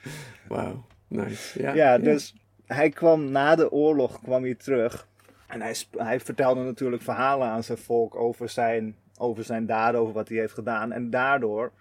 Wauw, 0.48 0.86
nice. 1.08 1.62
Ja, 1.62 1.74
Ja, 1.74 1.98
dus 1.98 2.34
hij 2.66 2.90
kwam 2.90 3.30
na 3.30 3.54
de 3.54 3.70
oorlog 3.70 4.20
kwam 4.20 4.42
hij 4.42 4.54
terug. 4.54 5.08
En 5.46 5.60
hij, 5.60 5.76
hij 5.96 6.20
vertelde 6.20 6.62
natuurlijk 6.62 7.02
verhalen 7.02 7.48
aan 7.48 7.62
zijn 7.62 7.78
volk 7.78 8.14
over 8.14 8.48
zijn, 8.48 8.96
over 9.18 9.44
zijn 9.44 9.66
daden, 9.66 10.00
over 10.00 10.14
wat 10.14 10.28
hij 10.28 10.38
heeft 10.38 10.54
gedaan. 10.54 10.92
En 10.92 11.10
daardoor 11.10 11.72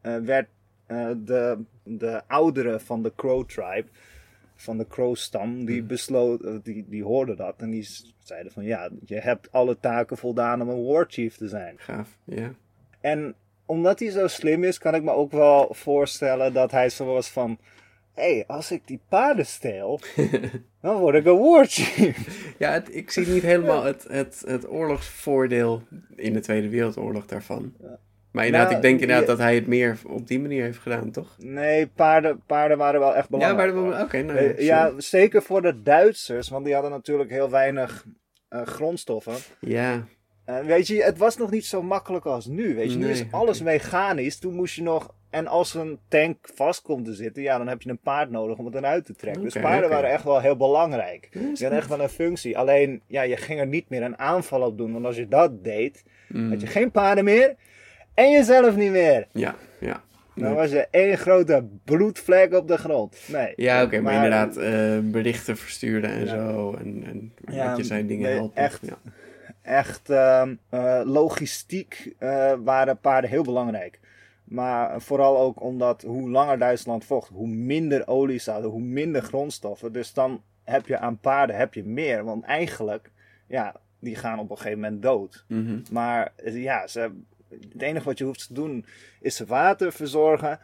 eh, 0.00 0.16
werd 0.16 0.48
eh, 0.86 1.10
de, 1.16 1.58
de 1.82 2.22
ouderen 2.26 2.80
van 2.80 3.02
de 3.02 3.12
Crow 3.16 3.48
tribe, 3.48 3.86
van 4.54 4.78
de 4.78 4.86
Crow 4.86 5.16
stam, 5.16 5.64
die 5.64 5.82
besloot, 5.82 6.42
eh, 6.42 6.54
die, 6.62 6.84
die 6.88 7.04
hoorden 7.04 7.36
dat. 7.36 7.54
En 7.56 7.70
die 7.70 7.88
zeiden 8.18 8.52
van 8.52 8.64
ja, 8.64 8.88
je 9.04 9.18
hebt 9.18 9.52
alle 9.52 9.78
taken 9.80 10.16
voldaan 10.16 10.62
om 10.62 10.68
een 10.68 10.84
war 10.84 11.06
chief 11.08 11.36
te 11.36 11.48
zijn. 11.48 11.74
Gaaf, 11.78 12.18
ja. 12.24 12.52
En 13.00 13.34
omdat 13.66 13.98
hij 13.98 14.10
zo 14.10 14.26
slim 14.26 14.64
is, 14.64 14.78
kan 14.78 14.94
ik 14.94 15.02
me 15.02 15.10
ook 15.10 15.32
wel 15.32 15.68
voorstellen 15.74 16.52
dat 16.52 16.70
hij 16.70 16.88
zo 16.88 17.04
was 17.04 17.28
van... 17.28 17.58
Hé, 18.14 18.34
hey, 18.34 18.44
als 18.46 18.70
ik 18.70 18.86
die 18.86 19.00
paarden 19.08 19.46
steel, 19.46 20.00
dan 20.82 20.96
word 20.98 21.14
ik 21.14 21.24
een 21.26 21.66
chief. 21.66 22.54
Ja, 22.58 22.72
het- 22.72 22.94
ik 22.94 23.10
zie 23.10 23.26
niet 23.26 23.42
helemaal 23.42 23.84
het, 23.84 24.04
het, 24.08 24.42
het 24.46 24.68
oorlogsvoordeel 24.70 25.82
in 26.16 26.32
de 26.32 26.40
Tweede 26.40 26.68
Wereldoorlog 26.68 27.26
daarvan. 27.26 27.74
Maar 28.32 28.44
inderdaad, 28.46 28.70
Nou, 28.70 28.82
ik 28.82 28.88
denk 28.88 29.00
inderdaad 29.00 29.24
je- 29.24 29.30
dat 29.30 29.38
hij 29.38 29.54
het 29.54 29.66
meer 29.66 29.98
op 30.06 30.26
die 30.26 30.40
manier 30.40 30.62
heeft 30.62 30.78
gedaan, 30.78 31.10
toch? 31.10 31.36
Nee, 31.38 31.86
paarden, 31.86 32.42
paarden 32.46 32.78
waren 32.78 33.00
wel 33.00 33.14
echt 33.16 33.28
Ja, 33.30 33.36
belangrijk. 33.54 33.74
dat- 33.74 34.02
oké, 34.04 34.22
nou 34.22 34.38
Eh, 34.38 34.58
ja, 34.58 34.86
ja, 34.86 35.00
zeker 35.00 35.42
voor 35.42 35.62
de 35.62 35.82
Duitsers, 35.82 36.48
want 36.48 36.64
die 36.64 36.74
hadden 36.74 36.90
natuurlijk 36.92 37.30
heel 37.30 37.50
weinig 37.50 38.04
eh, 38.48 38.62
grondstoffen. 38.62 39.34
Ja, 39.60 40.06
weet 40.64 40.86
je, 40.86 41.02
het 41.02 41.18
was 41.18 41.36
nog 41.36 41.50
niet 41.50 41.64
zo 41.66 41.82
makkelijk 41.82 42.24
als 42.24 42.46
nu. 42.46 42.74
Weet 42.74 42.92
je, 42.92 42.98
nu 42.98 43.08
is 43.10 43.24
alles 43.30 43.62
mechanisch. 43.62 44.38
Toen 44.38 44.54
moest 44.54 44.74
je 44.74 44.82
nog. 44.82 45.14
En 45.30 45.46
als 45.46 45.74
een 45.74 45.98
tank 46.08 46.36
vast 46.54 46.82
komt 46.82 47.04
te 47.04 47.14
zitten, 47.14 47.42
ja, 47.42 47.58
dan 47.58 47.68
heb 47.68 47.82
je 47.82 47.90
een 47.90 47.98
paard 47.98 48.30
nodig 48.30 48.56
om 48.58 48.64
het 48.64 48.74
eruit 48.74 49.04
te 49.04 49.14
trekken. 49.14 49.42
dus 49.42 49.52
paarden 49.60 49.90
waren 49.90 50.10
echt 50.10 50.24
wel 50.24 50.40
heel 50.40 50.56
belangrijk. 50.56 51.28
Is 51.32 51.60
hadden 51.60 51.78
echt 51.78 51.88
wel 51.88 52.00
een 52.00 52.08
functie. 52.08 52.58
Alleen, 52.58 53.02
ja, 53.06 53.22
je 53.22 53.36
ging 53.36 53.60
er 53.60 53.66
niet 53.66 53.88
meer 53.88 54.02
een 54.02 54.18
aanval 54.18 54.62
op 54.62 54.78
doen. 54.78 54.92
Want 54.92 55.04
als 55.04 55.16
je 55.16 55.28
dat 55.28 55.64
deed, 55.64 56.04
Mm, 56.28 56.50
had 56.50 56.60
je 56.60 56.66
geen 56.66 56.90
paarden 56.90 57.24
meer. 57.24 57.54
En 58.14 58.30
jezelf 58.30 58.76
niet 58.76 58.90
meer. 58.90 59.26
ja, 59.32 59.54
ja. 59.80 60.02
Dan 60.34 60.54
was 60.54 60.70
je 60.70 60.86
één 60.90 61.18
grote 61.18 61.64
bloedvlek 61.84 62.54
op 62.54 62.68
de 62.68 62.76
grond. 62.78 63.16
Nee. 63.28 63.52
Ja, 63.56 63.82
oké, 63.82 64.00
maar, 64.00 64.14
inderdaad, 64.14 64.56
eh, 64.56 64.98
berichten 65.02 65.56
versturen 65.56 66.10
en 66.10 66.20
Ja. 66.24 66.26
zo. 66.26 66.74
En, 66.78 67.02
en 67.06 67.32
Ja, 67.54 67.68
wat 67.68 67.76
je 67.76 67.84
zei, 67.84 68.06
dingen 68.06 68.24
nee, 68.28 68.34
helpen. 68.34 68.62
echt. 68.62 68.80
Ja. 68.82 68.98
echt 69.62 70.10
ehm, 70.10 70.54
eh, 70.68 71.00
logistiek 71.04 72.12
eh, 72.18 72.52
waren 72.64 72.98
paarden 72.98 73.30
heel 73.30 73.42
belangrijk. 73.42 73.99
Maar 74.50 75.00
vooral 75.00 75.38
ook 75.38 75.62
omdat 75.62 76.02
hoe 76.02 76.30
langer 76.30 76.58
Duitsland 76.58 77.04
vocht, 77.04 77.28
hoe 77.28 77.48
minder 77.48 78.08
olie 78.08 78.38
ze 78.38 78.50
hadden, 78.50 78.70
hoe 78.70 78.80
minder 78.80 79.22
grondstoffen. 79.22 79.92
Dus 79.92 80.12
dan 80.12 80.42
heb 80.64 80.86
je 80.86 80.98
aan 80.98 81.18
paarden 81.18 81.56
heb 81.56 81.74
je 81.74 81.84
meer. 81.84 82.24
Want 82.24 82.44
eigenlijk, 82.44 83.10
ja, 83.46 83.80
die 83.98 84.16
gaan 84.16 84.38
op 84.38 84.50
een 84.50 84.56
gegeven 84.56 84.80
moment 84.80 85.02
dood. 85.02 85.44
Mhm. 85.48 85.80
Maar 85.92 86.32
ja, 86.44 86.86
ze, 86.86 87.12
het 87.48 87.82
enige 87.82 88.04
wat 88.04 88.18
je 88.18 88.24
hoeft 88.24 88.46
te 88.46 88.54
doen 88.54 88.84
is 89.20 89.40
water 89.40 89.92
verzorgen 89.92 90.58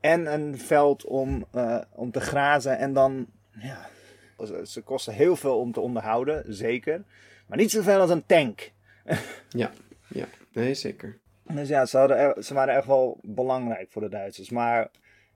en 0.00 0.32
een 0.32 0.58
veld 0.58 1.04
om, 1.04 1.44
eh, 1.52 1.80
om 1.90 2.10
te 2.10 2.20
grazen. 2.20 2.78
En 2.78 2.92
dan, 2.92 3.26
ja, 3.58 3.88
ze, 4.38 4.60
ze 4.66 4.82
kosten 4.82 5.14
heel 5.14 5.36
veel 5.36 5.58
om 5.58 5.72
te 5.72 5.80
onderhouden, 5.80 6.54
zeker. 6.54 7.04
Maar 7.46 7.58
niet 7.58 7.70
zoveel 7.70 8.00
als 8.00 8.10
een 8.10 8.26
tank. 8.26 8.70
Ja, 9.48 9.70
ja, 10.08 10.26
nee, 10.52 10.74
zeker. 10.74 11.18
Dus 11.54 11.68
ja, 11.68 11.86
ze, 11.86 11.98
er- 11.98 12.54
waren 12.54 12.74
echt 12.74 12.86
wel 12.86 13.18
belangrijk 13.22 13.90
voor 13.90 14.02
de 14.02 14.08
Duitsers. 14.08 14.50
Maar 14.50 14.90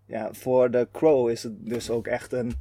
ja, 0.06 0.32
voor 0.32 0.70
de 0.70 0.88
Crow 0.92 1.28
is 1.28 1.42
het 1.42 1.66
dus 1.66 1.90
ook 1.90 2.06
echt 2.06 2.32
een, 2.32 2.52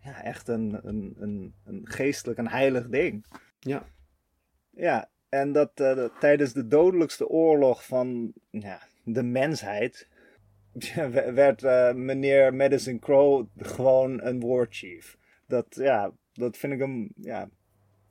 ja, 0.00 0.22
echt 0.22 0.48
een, 0.48 0.78
een, 0.82 1.14
een, 1.18 1.54
een 1.64 1.80
geestelijk, 1.84 2.38
een 2.38 2.48
heilig 2.48 2.88
ding. 2.88 3.24
Ja, 3.58 3.84
Ja, 4.70 5.10
en 5.28 5.52
dat, 5.52 5.70
eh, 5.74 5.94
dat 5.96 6.12
tijdens 6.20 6.52
de 6.52 6.66
dodelijkste 6.66 7.28
oorlog 7.28 7.86
van 7.86 8.32
ja, 8.50 8.80
de 9.04 9.22
mensheid 9.22 10.08
werd 11.34 11.62
eh, 11.62 11.92
meneer 11.92 12.54
Madison 12.54 12.98
Crow 12.98 13.46
gewoon 13.56 14.22
een 14.22 14.40
war 14.40 14.66
chief. 14.70 15.16
Dat, 15.46 15.66
ja, 15.70 16.12
dat 16.32 16.56
vind 16.56 16.72
ik 16.72 16.80
een, 16.80 17.12
ja, 17.16 17.48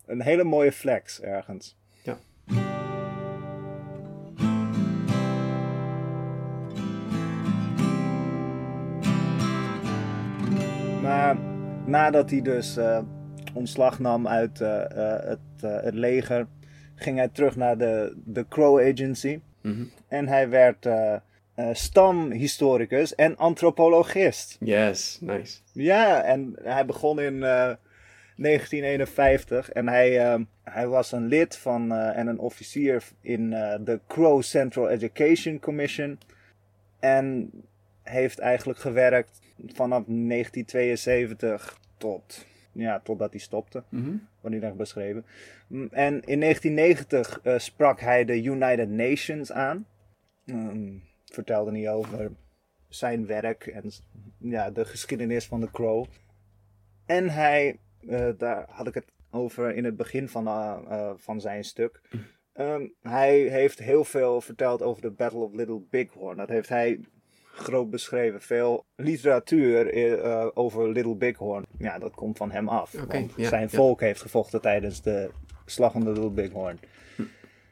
een 0.05 0.21
hele 0.21 0.43
mooie 0.43 0.71
flex 0.71 1.21
ergens. 1.21 1.77
Nadat 11.93 12.29
hij 12.29 12.41
dus 12.41 12.77
eh, 12.77 12.99
ontslag 13.53 13.99
nam 13.99 14.27
uit 14.27 14.61
eh, 14.61 14.81
eh, 14.91 15.23
het, 15.25 15.83
het 15.83 15.93
leger, 15.93 16.47
ging 16.95 17.17
hij 17.17 17.27
terug 17.27 17.55
naar 17.55 17.77
de, 17.77 18.13
de 18.25 18.45
Crow 18.47 18.79
Agency. 18.79 19.39
Mhm. 19.61 19.83
En 20.07 20.27
hij 20.27 20.49
werd 20.49 20.87
stamhistoricus 21.73 23.15
en 23.15 23.37
antropologist. 23.37 24.57
yes, 24.59 25.17
nice. 25.21 25.59
Ja, 25.71 26.23
en 26.23 26.55
hij 26.63 26.85
begon 26.85 27.19
in 27.19 27.43
eh, 27.43 27.73
1951 28.35 29.71
en 29.71 29.87
hij, 29.87 30.37
hij 30.63 30.87
was 30.87 31.11
een 31.11 31.27
lid 31.27 31.57
van 31.57 31.91
en 31.91 32.27
een 32.27 32.39
officier 32.39 33.03
in 33.21 33.53
eh, 33.53 33.79
de 33.85 33.99
Crow 34.07 34.41
Central 34.41 34.89
Education 34.89 35.59
Commission. 35.59 36.19
En 36.99 37.51
heeft 38.03 38.39
eigenlijk 38.39 38.79
gewerkt 38.79 39.39
vanaf 39.65 40.03
1972 40.07 41.79
tot, 41.97 42.45
ja, 42.71 42.99
totdat 42.99 43.31
hij 43.31 43.39
stopte 43.39 43.83
Mhm. 43.89 44.15
wordt 44.41 44.55
niet 44.55 44.65
echt 44.65 44.75
beschreven. 44.75 45.25
Mm, 45.67 45.87
En 45.91 46.21
in 46.21 46.39
1990 46.39 47.39
eh, 47.43 47.57
sprak 47.59 47.99
hij 47.99 48.25
de 48.25 48.43
United 48.43 48.89
Nations 48.89 49.51
aan. 49.51 49.85
Mm, 50.45 51.01
vertelde 51.25 51.71
niet 51.71 51.87
over 51.87 52.31
zijn 52.87 53.25
werk 53.25 53.67
en 53.67 53.91
ja, 54.37 54.71
de 54.71 54.85
geschiedenis 54.85 55.45
van 55.45 55.59
de 55.59 55.71
Crow. 55.71 56.05
En 57.05 57.29
hij, 57.29 57.79
eh, 58.07 58.29
daar 58.37 58.65
had 58.69 58.87
ik 58.87 58.93
het 58.93 59.05
over 59.31 59.75
in 59.75 59.83
het 59.85 59.95
begin 59.97 60.29
van, 60.29 60.47
eh, 60.47 61.11
van 61.15 61.41
zijn 61.41 61.63
stuk. 61.63 62.01
Ehm, 62.53 62.87
hij 63.01 63.39
heeft 63.39 63.79
heel 63.79 64.03
veel 64.03 64.41
verteld 64.41 64.81
over 64.81 65.01
de 65.01 65.11
Battle 65.11 65.39
of 65.39 65.53
Little 65.53 65.81
Bighorn. 65.89 66.37
Dat 66.37 66.49
heeft 66.49 66.69
hij 66.69 66.99
groot 67.53 67.89
beschreven. 67.89 68.41
Veel 68.41 68.85
literatuur 68.95 69.93
eh, 69.93 70.47
over 70.53 70.91
Little 70.91 71.15
Bighorn. 71.15 71.65
Ja, 71.77 71.99
dat 71.99 72.13
komt 72.13 72.37
van 72.37 72.51
hem 72.51 72.69
af. 72.69 72.91
Want 72.91 73.33
ja, 73.35 73.49
zijn 73.49 73.67
ja. 73.71 73.77
volk 73.77 74.01
heeft 74.01 74.21
gevochten 74.21 74.61
tijdens 74.61 75.01
de 75.01 75.29
slag 75.65 75.95
om 75.95 76.03
de 76.03 76.11
Little 76.11 76.29
Bighorn. 76.29 76.79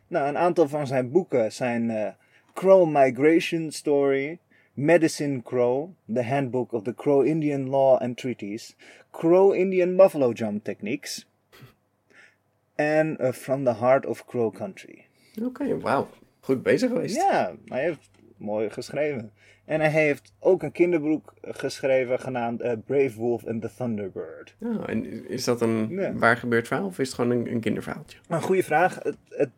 Nou, 0.08 0.28
een 0.28 0.38
aantal 0.38 0.68
van 0.68 0.88
zijn 0.88 1.12
boeken 1.12 1.52
zijn 1.52 1.90
eh, 1.90 2.12
Crow 2.54 2.88
Migration 2.88 3.72
Story, 3.72 4.40
Medicine 4.74 5.42
Crow, 5.42 5.90
The 6.14 6.24
Handbook 6.24 6.72
of 6.72 6.84
the 6.84 6.96
Crow 6.96 7.26
Indian 7.26 7.70
Law 7.70 8.02
and 8.02 8.18
Treaties, 8.18 8.76
Crow 9.12 9.54
Indian 9.54 9.96
Buffalo 9.96 10.32
Jump 10.32 10.64
Techniques 10.64 11.28
en 12.76 13.18
eh, 13.18 13.32
From 13.32 13.64
the 13.64 13.74
Heart 13.74 14.06
of 14.06 14.26
Crow 14.26 14.54
Country. 14.54 15.06
Oké, 15.44 15.80
wauw. 15.80 16.08
Goed 16.40 16.64
bezig 16.64 16.90
geweest. 16.90 17.16
Ja, 17.16 17.54
hij 17.66 17.82
heeft 17.82 18.10
mooi 18.38 18.70
geschreven. 18.70 19.32
En 19.66 19.80
hij 19.80 19.90
heeft 19.90 20.34
ook 20.40 20.64
een 20.64 20.72
kinderboek 20.72 21.34
geschreven 21.42 22.20
genaamd 22.20 22.62
eh, 22.62 22.72
Brave 22.86 23.16
Wolf 23.20 23.46
and 23.46 23.62
the 23.62 23.70
Thunderbird. 23.78 24.56
Oh, 24.60 24.90
en 24.90 25.28
is 25.30 25.44
dat 25.44 25.62
een 25.62 25.90
Ja. 25.90 26.14
waar 26.14 26.38
gebeurd 26.38 26.68
verhaal 26.68 26.86
of 26.86 27.00
is 27.00 27.08
het 27.08 27.16
gewoon 27.16 27.32
een, 27.32 27.52
een 27.52 27.60
kinderverhaaltje? 27.60 28.18
Een 28.28 28.42
goede 28.42 28.64
vraag. 28.64 28.96
Het, 29.04 29.18
het, 29.30 29.50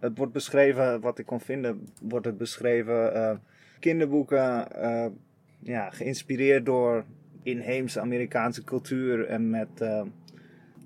het 0.00 0.18
wordt 0.18 0.32
beschreven, 0.32 1.00
wat 1.00 1.18
ik 1.18 1.26
kon 1.26 1.40
vinden, 1.40 1.88
wordt 2.02 2.26
het 2.26 2.38
beschreven. 2.38 3.14
eh, 3.14 3.36
kinderboeken, 3.80 4.72
eh, 4.82 5.06
ja, 5.58 5.90
geïnspireerd 5.90 6.66
door 6.66 7.04
inheemse 7.42 8.00
Amerikaanse 8.00 8.64
cultuur 8.64 9.26
en 9.26 9.50
met 9.50 9.68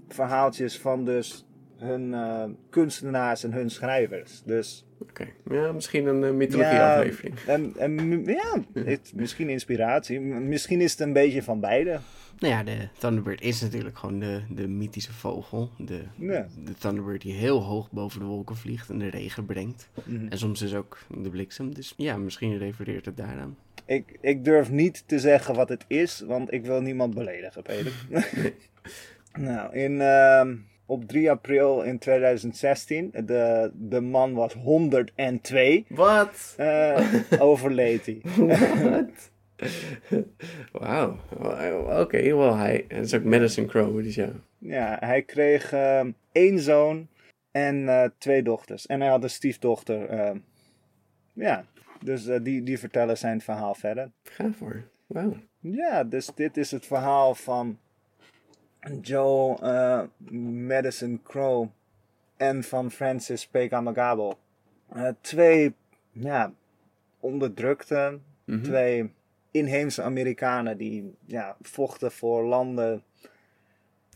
verhaaltjes 0.08 0.78
van 0.80 1.04
dus 1.04 1.46
hun 1.76 2.14
eh, 2.14 2.44
kunstenaars 2.70 3.44
en 3.44 3.52
hun 3.52 3.70
schrijvers. 3.70 4.42
Dus 4.44 4.84
Oké, 4.98 5.26
ja, 5.50 5.72
misschien 5.72 6.06
een 6.06 6.22
uh, 6.22 6.30
mythologie-aflevering. 6.30 7.34
en, 7.46 7.72
en 7.78 8.24
ja, 8.24 8.64
het, 8.84 9.12
misschien 9.14 9.48
inspiratie. 9.48 10.20
Misschien 10.20 10.80
is 10.80 10.90
het 10.90 11.00
een 11.00 11.12
beetje 11.12 11.42
van 11.42 11.60
beide. 11.60 11.98
Nou 12.38 12.54
ja, 12.54 12.62
de 12.62 12.88
Thunderbird 12.98 13.40
is 13.40 13.60
natuurlijk 13.60 13.98
gewoon 13.98 14.18
de, 14.18 14.42
de 14.50 14.68
mythische 14.68 15.12
vogel. 15.12 15.70
De, 15.78 16.02
Ja. 16.18 16.46
de 16.64 16.74
Thunderbird 16.78 17.22
die 17.22 17.32
heel 17.32 17.62
hoog 17.62 17.90
boven 17.90 18.20
de 18.20 18.26
wolken 18.26 18.56
vliegt 18.56 18.90
en 18.90 18.98
de 18.98 19.10
regen 19.10 19.46
brengt. 19.46 19.88
Mhm. 20.04 20.26
En 20.28 20.38
soms 20.38 20.60
dus 20.60 20.74
ook 20.74 20.98
de 21.22 21.30
bliksem. 21.30 21.74
Dus 21.74 21.94
ja, 21.96 22.16
misschien 22.16 22.58
refereert 22.58 23.04
het 23.04 23.16
daaraan. 23.16 23.56
Ik, 23.86 24.18
ik 24.20 24.44
durf 24.44 24.70
niet 24.70 25.02
te 25.06 25.18
zeggen 25.18 25.54
wat 25.54 25.68
het 25.68 25.84
is, 25.86 26.20
want 26.26 26.52
ik 26.52 26.64
wil 26.64 26.80
niemand 26.80 27.14
beledigen, 27.14 27.62
Peter. 27.62 27.92
nou, 29.38 29.74
in 29.74 30.00
ehm, 30.00 30.54
op 30.86 31.04
3 31.08 31.30
april 31.30 31.82
in 31.82 31.98
2016. 31.98 33.10
De, 33.24 33.70
de 33.74 34.00
man 34.00 34.34
was 34.34 34.52
102. 34.52 35.84
Wat? 35.88 36.54
eh, 36.56 37.12
overleed 37.38 38.06
hij. 38.06 38.20
Wat? 38.82 39.30
Wauw. 40.72 41.16
Oké, 42.00 42.36
wel 42.36 42.56
hij. 42.56 42.84
Het 42.88 43.04
is 43.04 43.14
ook 43.14 43.24
Madison 43.24 43.66
Crow, 43.66 44.02
dus 44.02 44.14
ja. 44.14 44.28
Ja, 44.58 44.96
hij 45.00 45.22
kreeg 45.22 45.72
eh, 45.72 46.04
één 46.32 46.58
zoon 46.60 47.06
en 47.50 47.88
eh, 47.88 48.08
twee 48.18 48.42
dochters. 48.42 48.86
En 48.86 49.00
hij 49.00 49.10
had 49.10 49.22
een 49.22 49.30
stiefdochter. 49.30 50.08
eh, 50.08 50.34
ja, 51.32 51.64
dus 52.02 52.26
eh, 52.26 52.38
die, 52.42 52.62
die 52.62 52.78
vertellen 52.78 53.18
zijn 53.18 53.40
verhaal 53.40 53.74
verder. 53.74 54.10
Ga 54.22 54.52
voor. 54.52 54.82
Wauw. 55.06 55.36
Ja, 55.60 56.04
dus 56.04 56.30
dit 56.34 56.56
is 56.56 56.70
het 56.70 56.86
verhaal 56.86 57.34
van 57.34 57.78
Joe 59.02 59.56
eh, 59.60 60.02
Madison 60.66 61.20
Crow 61.22 61.68
en 62.36 62.64
van 62.64 62.90
Francis 62.90 63.46
Pekamagabo. 63.46 64.38
Eh 64.92 65.08
twee 65.20 65.74
ja, 66.12 66.52
onderdrukte, 67.20 68.18
Mhm. 68.44 68.62
twee 68.62 69.12
inheemse 69.50 70.02
Amerikanen 70.02 70.76
die 70.78 71.14
ja, 71.24 71.56
vochten 71.60 72.12
voor 72.12 72.44
landen 72.44 73.02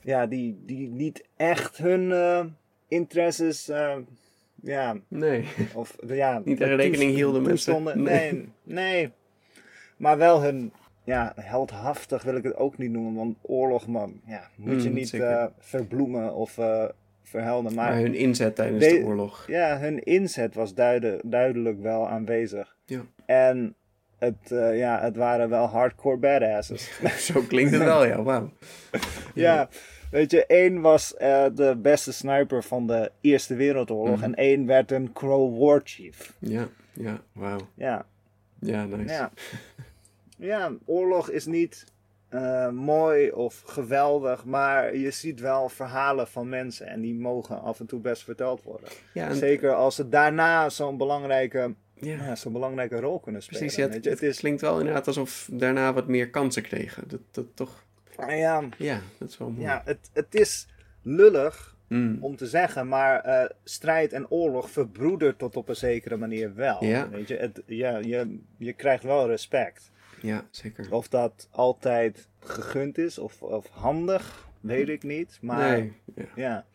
ja, 0.03 0.27
die, 0.27 0.57
die 0.67 0.89
niet 0.89 1.25
echt 1.37 1.77
hun 1.77 2.13
eh, 2.13 2.45
interesses 2.89 3.67
ja, 4.63 4.97
Nee. 5.09 5.49
of 5.75 5.97
ja, 6.07 6.39
Niet 6.45 6.61
echt 6.61 6.71
rekening 6.75 7.15
hielden 7.15 7.43
met. 7.43 7.95
Nee, 7.95 8.49
nee. 8.63 9.13
Maar 9.97 10.19
wel 10.19 10.43
hun, 10.43 10.73
ja, 11.05 11.33
heldhaftig 11.37 12.23
wil 12.23 12.37
ik 12.37 12.43
het 12.45 12.57
ook 12.57 12.79
niet 12.79 12.91
noemen, 12.91 13.15
want 13.15 13.37
oorlog, 13.43 13.87
man, 13.87 14.21
ja, 14.25 14.43
moet 14.57 14.83
je 14.83 14.89
Mm, 14.89 14.95
niet 14.95 15.15
eh, 15.15 15.45
verbloemen 15.59 16.35
of 16.35 16.59
eh, 16.59 16.85
verhelden. 17.23 17.75
Maar, 17.75 17.91
Maar 17.91 18.01
hun 18.01 18.15
inzet 18.15 18.55
tijdens 18.55 18.85
De- 18.85 18.99
de 18.99 19.05
oorlog. 19.05 19.45
ja, 19.47 19.79
hun 19.79 20.03
inzet 20.05 20.55
was 20.55 20.75
duide- 20.75 21.21
duidelijk 21.25 21.81
wel 21.81 22.09
aanwezig. 22.09 22.77
Ja. 22.85 23.01
En 23.27 23.75
het, 24.19 24.51
eh, 24.53 24.79
ja, 24.79 25.01
het 25.01 25.17
waren 25.17 25.49
wel 25.49 25.67
hardcore 25.67 26.17
badasses. 26.17 27.01
Zo 27.33 27.41
klinkt 27.49 27.71
het 27.73 27.83
wel, 27.83 28.05
ja. 28.05 28.23
Wauw. 28.23 28.51
ja, 29.35 29.69
weet 30.11 30.31
je, 30.31 30.47
één 30.47 30.81
was 30.81 31.15
de 31.55 31.79
beste 31.83 32.13
sniper 32.13 32.63
van 32.63 32.87
de 32.87 33.11
Eerste 33.21 33.55
Wereldoorlog 33.55 34.17
Mhm. 34.17 34.25
en 34.25 34.35
één 34.35 34.67
werd 34.67 34.91
een 34.91 35.13
Crow 35.13 35.59
War 35.59 35.81
Chief. 35.85 36.35
Ja, 36.39 36.69
ja. 36.93 37.21
Wauw. 37.33 37.59
Ja, 37.75 38.07
Ja, 38.61 38.85
nice. 38.85 39.13
Ja. 39.15 39.31
ja, 40.41 40.73
oorlog 40.87 41.31
is 41.31 41.47
niet 41.47 41.85
eh, 42.29 42.69
mooi 42.71 43.31
of 43.31 43.63
geweldig, 43.67 44.45
maar 44.45 44.97
je 44.97 45.11
ziet 45.11 45.41
wel 45.41 45.69
verhalen 45.69 46.29
van 46.29 46.49
mensen 46.49 46.87
en 46.87 47.01
die 47.01 47.15
mogen 47.15 47.63
af 47.63 47.81
en 47.81 47.87
toe 47.87 48.01
best 48.01 48.25
verteld 48.25 48.63
worden. 48.63 48.89
Ja, 49.15 49.29
en- 49.29 49.37
Zeker 49.37 49.75
als 49.75 49.95
ze 49.95 50.09
daarna 50.09 50.69
zo'n 50.69 50.97
belangrijke, 50.97 51.75
ja. 51.95 52.17
ja, 52.25 52.37
zo'n 52.37 52.53
belangrijke 52.53 53.01
rol 53.01 53.21
kunnen 53.21 53.43
spelen. 53.43 53.61
Precies, 53.61 53.85
ja, 53.85 53.89
het, 53.91 54.05
het, 54.05 54.23
is, 54.23 54.39
klinkt 54.39 54.61
wel 54.61 54.79
inderdaad 54.79 55.07
alsof 55.07 55.49
daarna 55.53 55.93
wat 55.93 56.07
meer 56.07 56.31
kansen 56.31 56.63
kregen. 56.63 57.05
Dat, 57.09 57.21
dat 57.31 57.47
toch, 57.55 57.85
ja, 58.29 58.63
ja, 58.79 59.01
dat 59.19 59.29
is 59.29 59.39
wel 59.39 59.51
mooi. 59.51 59.63
ja 59.63 59.83
het, 59.85 60.11
het 60.13 60.35
is 60.35 60.67
lullig 61.03 61.79
Mm. 61.91 62.19
om 62.21 62.37
te 62.37 62.47
zeggen, 62.47 62.89
maar 62.89 63.21
eh, 63.21 63.51
strijd 63.65 64.13
en 64.13 64.31
oorlog 64.31 64.71
verbroedert 64.71 65.39
tot 65.39 65.57
op 65.57 65.69
een 65.69 65.77
zekere 65.77 66.17
manier 66.17 66.55
wel. 66.55 66.85
Ja. 66.85 67.09
Weet 67.09 67.29
je? 67.29 67.37
Het, 67.37 67.63
ja, 67.67 67.97
je, 67.99 68.39
je 68.57 68.73
krijgt 68.73 69.03
wel 69.03 69.27
respect. 69.27 69.91
Ja 70.21 70.47
zeker. 70.51 70.93
Of 70.93 71.09
dat 71.09 71.49
altijd 71.51 72.29
gegund 72.39 72.99
is 72.99 73.19
of, 73.19 73.43
of 73.43 73.69
handig, 73.69 74.49
weet 74.61 74.89
ik 74.89 75.03
niet. 75.03 75.39
Maar 75.43 75.71
nee, 75.71 75.93
ja. 76.15 76.25
ja, 76.35 76.67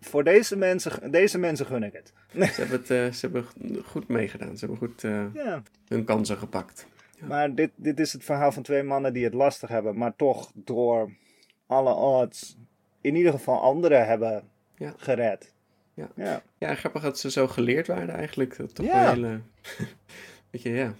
voor 0.00 0.24
deze 0.24 0.56
mensen, 0.56 1.10
deze 1.10 1.38
mensen 1.38 1.66
gun 1.66 1.82
ik 1.82 1.92
het. 1.92 2.12
Ze 2.54 2.60
hebben 2.60 2.78
het 2.80 2.90
eh, 2.90 3.12
ze 3.12 3.20
hebben 3.20 3.46
goed 3.84 4.08
meegedaan. 4.08 4.56
Ze 4.58 4.66
hebben 4.66 4.88
goed 4.88 5.04
eh, 5.04 5.34
Ja. 5.34 5.62
hun 5.88 6.04
kansen 6.04 6.36
gepakt. 6.36 6.86
Maar 7.20 7.54
dit, 7.54 7.70
dit 7.74 8.00
is 8.00 8.12
het 8.12 8.24
verhaal 8.24 8.52
van 8.52 8.62
twee 8.62 8.82
mannen 8.82 9.12
die 9.12 9.24
het 9.24 9.34
lastig 9.34 9.68
hebben, 9.68 9.98
maar 9.98 10.16
toch 10.16 10.50
door 10.54 11.10
alle 11.66 11.94
odds 11.94 12.56
in 13.00 13.16
ieder 13.16 13.32
geval 13.32 13.60
anderen 13.60 14.06
hebben 14.06 14.48
gered. 14.96 15.54
Ja. 15.94 16.08
ja. 16.14 16.42
Ja, 16.58 16.74
grappig 16.74 17.02
dat 17.02 17.18
ze 17.18 17.30
zo 17.30 17.46
geleerd 17.48 17.86
waren 17.86 18.14
eigenlijk. 18.14 18.56
Dat 18.56 18.74
toch 18.74 18.86
wel 18.86 19.08
hele... 19.08 19.40
Weet 20.50 20.62
je, 20.62 20.70
ja. 20.70 20.94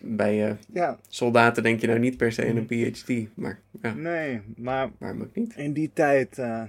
Bij 0.00 0.46
eh, 0.48 0.54
Ja, 0.72 0.98
soldaten 1.08 1.62
denk 1.62 1.80
je 1.80 1.86
nou 1.86 1.98
niet 1.98 2.16
per 2.16 2.32
se 2.32 2.42
aan 2.42 2.56
een 2.56 2.66
Mm. 2.70 2.92
PhD. 2.92 3.36
Maar 3.36 3.58
ja, 3.82 3.94
nee, 3.94 4.40
maar 4.56 4.90
waarom 4.98 5.20
ook 5.22 5.34
niet? 5.34 5.54
in 5.56 5.72
die 5.72 5.90
tijd, 5.92 6.38
eh, 6.38 6.62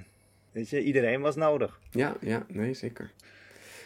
weet 0.51 0.69
je, 0.69 0.83
iedereen 0.83 1.21
was 1.21 1.35
nodig. 1.35 1.79
Ja, 1.91 2.15
ja, 2.21 2.45
nee, 2.47 2.73
zeker. 2.73 3.11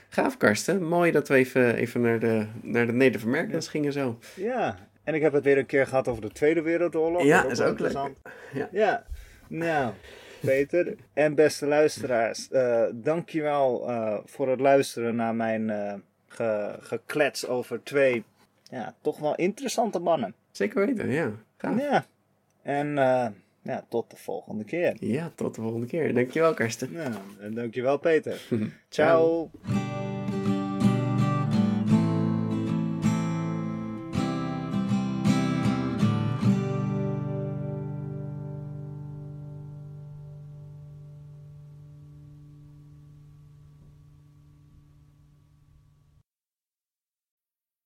Gaaf, 0.09 0.37
Karsten. 0.37 0.83
Mooi 0.87 1.11
dat 1.11 1.27
we 1.27 1.35
even, 1.35 1.75
even 1.75 2.01
naar, 2.01 2.19
de, 2.19 2.45
naar 2.61 2.87
de 2.87 3.19
Americans 3.25 3.67
gingen 3.67 3.93
zo. 3.93 4.19
Ja, 4.35 4.77
en 5.03 5.13
ik 5.13 5.21
heb 5.21 5.33
het 5.33 5.43
weer 5.43 5.57
een 5.57 5.65
keer 5.65 5.87
gehad 5.87 6.07
over 6.07 6.21
de 6.21 6.31
Tweede 6.31 6.61
Wereldoorlog. 6.61 7.23
Ja, 7.23 7.41
Dat 7.41 7.51
is 7.51 7.59
ook 7.59 7.65
leuk. 7.65 7.71
interessant. 7.71 8.17
Ja. 8.53 8.69
Ja, 8.71 9.05
nou, 9.47 9.93
Peter 10.41 10.95
en 11.13 11.35
beste 11.35 11.65
luisteraars, 11.67 12.49
eh 12.51 12.83
dankjewel 12.93 13.89
eh 13.89 14.17
voor 14.25 14.49
het 14.49 14.59
luisteren 14.59 15.15
naar 15.15 15.35
mijn 15.35 15.71
ge- 16.27 16.75
geklets 16.79 17.47
over 17.47 17.83
twee, 17.83 18.23
ja, 18.74 18.95
toch 19.01 19.19
wel 19.19 19.36
interessante 19.36 19.99
mannen. 19.99 20.34
Zeker 20.51 20.86
weten, 20.86 21.09
ja. 21.09 21.32
Gaaf. 21.57 21.80
Ja, 21.80 22.05
en 22.61 22.97
eh, 22.97 23.28
ja, 23.61 23.86
tot 23.89 24.09
de 24.09 24.17
volgende 24.17 24.63
keer. 24.63 24.95
Ja, 24.99 25.32
tot 25.36 25.55
de 25.55 25.61
volgende 25.61 25.88
keer. 25.88 26.13
Dankjewel, 26.13 26.53
Karsten. 26.53 26.91
Nou, 26.91 27.13
en 27.39 27.53
dankjewel 27.53 27.97
Peter. 27.97 28.41
Ciao. 28.89 29.49